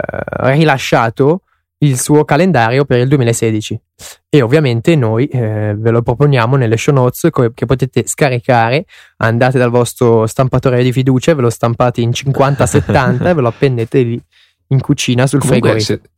[0.55, 1.43] rilasciato
[1.79, 3.81] il suo calendario per il 2016
[4.29, 8.87] e ovviamente noi eh, ve lo proponiamo nelle show notes co- che potete scaricare
[9.19, 14.03] andate dal vostro stampatore di fiducia ve lo stampate in 50-70 e ve lo appendete
[14.03, 14.23] lì
[14.69, 16.11] in cucina sul Comunque, frigorifero se,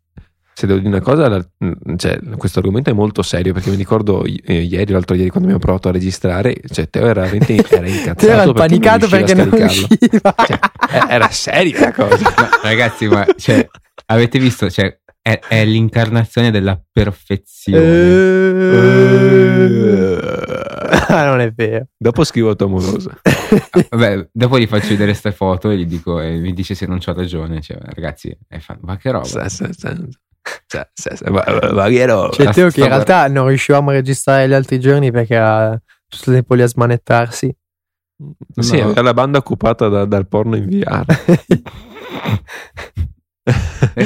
[0.52, 1.46] se devo dire una cosa, la-
[1.96, 5.59] cioè, questo argomento è molto serio perché mi ricordo eh, ieri, l'altro ieri, quando abbiamo
[5.59, 8.14] provato a registrare, cioè, Teo era veramente era incazzato.
[8.14, 9.86] Te era riusciva perché non scaricarlo.
[9.90, 10.59] usciva Cioè,
[11.11, 12.32] era seria la cosa.
[12.38, 13.68] Ma, ragazzi, ma cioè,
[14.07, 14.70] avete visto?
[14.70, 17.84] Cioè, è, è l'incarnazione della perfezione.
[21.08, 21.86] Ah, non è vero.
[21.96, 23.10] Dopo scrivo a tua amorosa.
[23.90, 26.98] Vabbè, dopo gli faccio vedere queste foto e gli dico, e mi dice se non
[26.98, 27.60] c'ho ragione.
[27.60, 29.24] Cioè, ragazzi, è fan- ma che roba.
[29.24, 29.96] Sa- sa- sa-
[30.66, 32.28] sa- sa- sa- Ma ma che roba.
[32.28, 35.70] C'è La Teo che in realtà non riuscivamo a registrare gli altri giorni perché era
[36.08, 37.52] tutto il tempo lì a smanettarsi.
[38.58, 38.92] Sì, No.
[38.92, 41.04] era la banda occupata da- dal porno in VR.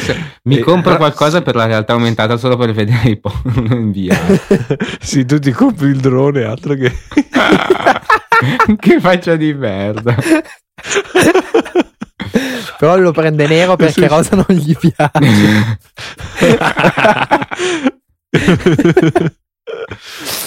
[0.01, 3.91] Adesso mi Eh, compro qualcosa per la realtà aumentata solo per vedere i porno in
[3.93, 4.19] via.
[5.01, 6.93] sì, tu ti compri il drone, altro che...
[8.79, 10.15] che faccia di merda.
[12.79, 14.09] Però lo prende nero perché Sì.
[14.09, 15.79] rosa non gli piace.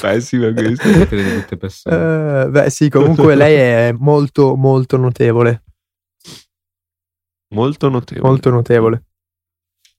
[0.01, 0.51] Pessima
[1.57, 2.43] questa.
[2.45, 5.63] Eh, beh, sì, comunque lei è molto, molto notevole.
[7.53, 8.27] Molto notevole.
[8.27, 9.03] Molto notevole.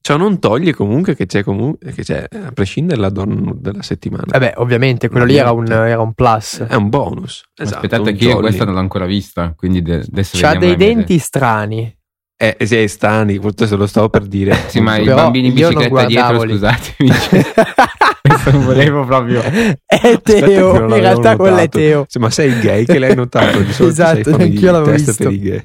[0.06, 4.24] Ciò non toglie comunque che c'è comunque, che c'è, a prescindere la donna della settimana.
[4.26, 6.58] Vabbè, ovviamente quello lì era un, era un plus.
[6.68, 7.42] È un bonus.
[7.56, 10.76] Esatto, Aspettate un che io questa non l'ho ancora vista, quindi de- adesso C'ha dei
[10.76, 11.90] denti strani.
[12.36, 14.54] Eh, sì, è stani, questo lo stavo per dire.
[14.68, 17.08] Sì, ma i bambini in bicicletta dietro, scusatemi.
[18.50, 19.42] Non volevo proprio.
[19.42, 21.68] È Teo, in realtà quello è.
[21.68, 22.04] Teo.
[22.08, 23.58] Sì, ma sei gay che l'hai notato?
[23.60, 25.28] Di solito Esatto, anch'io l'avevo visto.
[25.28, 25.62] gay.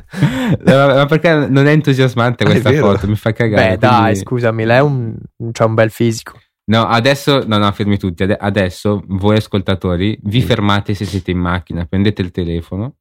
[0.65, 2.91] Ma perché non è entusiasmante è questa vero.
[2.91, 3.07] foto?
[3.07, 3.69] Mi fa cagare.
[3.71, 5.15] Beh, dai, quindi- scusami, lei è un,
[5.51, 6.33] c'ha un bel fisico.
[6.65, 8.23] No, adesso, no, no, fermi tutti.
[8.23, 12.95] Ade- Adesso voi ascoltatori vi fermate se siete in macchina, prendete il telefono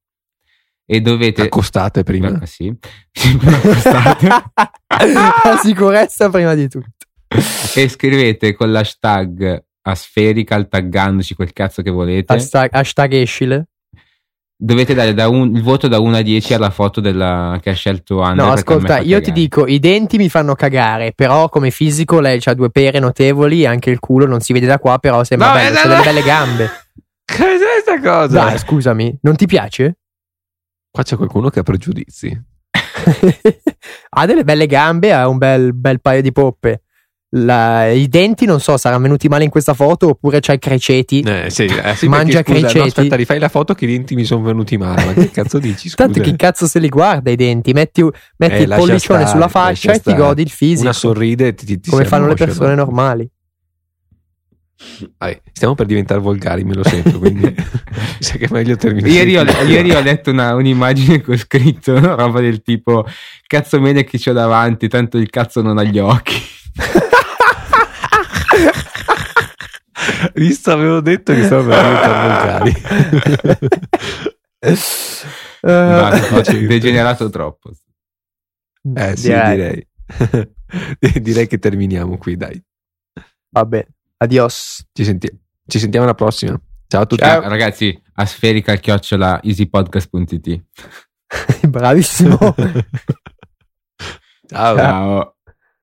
[0.87, 1.43] e dovete.
[1.43, 2.29] Accostate prima.
[2.29, 2.73] Ah, sì,
[3.45, 4.27] accostate.
[5.13, 6.87] La sicurezza prima di tutto.
[7.75, 12.33] E scrivete con l'hashtag aspherical taggandoci quel cazzo che volete.
[12.33, 13.69] Hashtag, hashtag escile.
[14.61, 17.75] Dovete dare da un- il voto da 1 a 10 alla foto della, che ha
[17.75, 18.47] scelto Andrea.
[18.49, 19.33] No, ascolta, io ti cagare.
[19.33, 23.91] dico, i denti mi fanno cagare, però come fisico lei ha due pere notevoli, anche
[23.91, 26.05] il culo non si vede da qua, però sembra No, bello, c'ha no, delle no.
[26.05, 26.71] belle gambe.
[27.25, 28.45] Cos'è questa cosa?
[28.47, 29.99] Dai, scusami, non ti piace?
[30.91, 32.43] Qua c'è qualcuno che ha pregiudizi.
[34.11, 36.83] ha delle belle gambe, ha un bel, bel paio di poppe.
[37.33, 41.21] La- I denti non so, saranno venuti male in questa foto oppure c'hai criceti.
[41.21, 42.79] Eh, sì, eh, sì, Mangia perché, scusa, criceti.
[42.79, 45.05] No, aspetta, rifai la foto che i denti mi sono venuti male.
[45.05, 45.91] Ma che cazzo dici?
[45.91, 46.05] Scusa.
[46.07, 47.73] Tanto chi cazzo se li guarda i denti?
[47.73, 48.03] Metti,
[48.39, 50.83] metti Eh, il pollicione stare, sulla faccia e ti godi il fisico.
[50.83, 53.31] Una sorride e ti, ti, ti come fanno le persone ma- normali.
[55.19, 57.43] Vai, stiamo per diventare volgari, me lo sento, quindi
[58.21, 59.13] sa che è meglio terminare.
[59.13, 63.05] Ieri ho, ieri ho letto una- un'immagine con scritto una roba del tipo
[63.47, 66.41] cazzo bene che c'ho davanti, tanto il cazzo non ha gli occhi.
[70.35, 73.79] Visto, avevo detto che stavo per diventare volgari.
[75.61, 77.71] Eh, Basta, no, ci- degenerato troppo.
[78.95, 79.57] Eh sì, direi.
[79.57, 81.21] direi.
[81.21, 82.61] direi che terminiamo qui, dai.
[83.51, 83.87] Vabbè,
[84.19, 84.85] adios.
[84.93, 86.61] Ci, senti- ci sentiamo alla prossima.
[86.87, 87.23] Ciao a tutti.
[87.23, 87.49] Ciao.
[87.49, 90.65] Ragazzi, a sferica chiocciola easypodcast.it.
[91.69, 92.39] Bravissimo.
[94.47, 94.77] Ciao.
[94.77, 95.37] Ciao.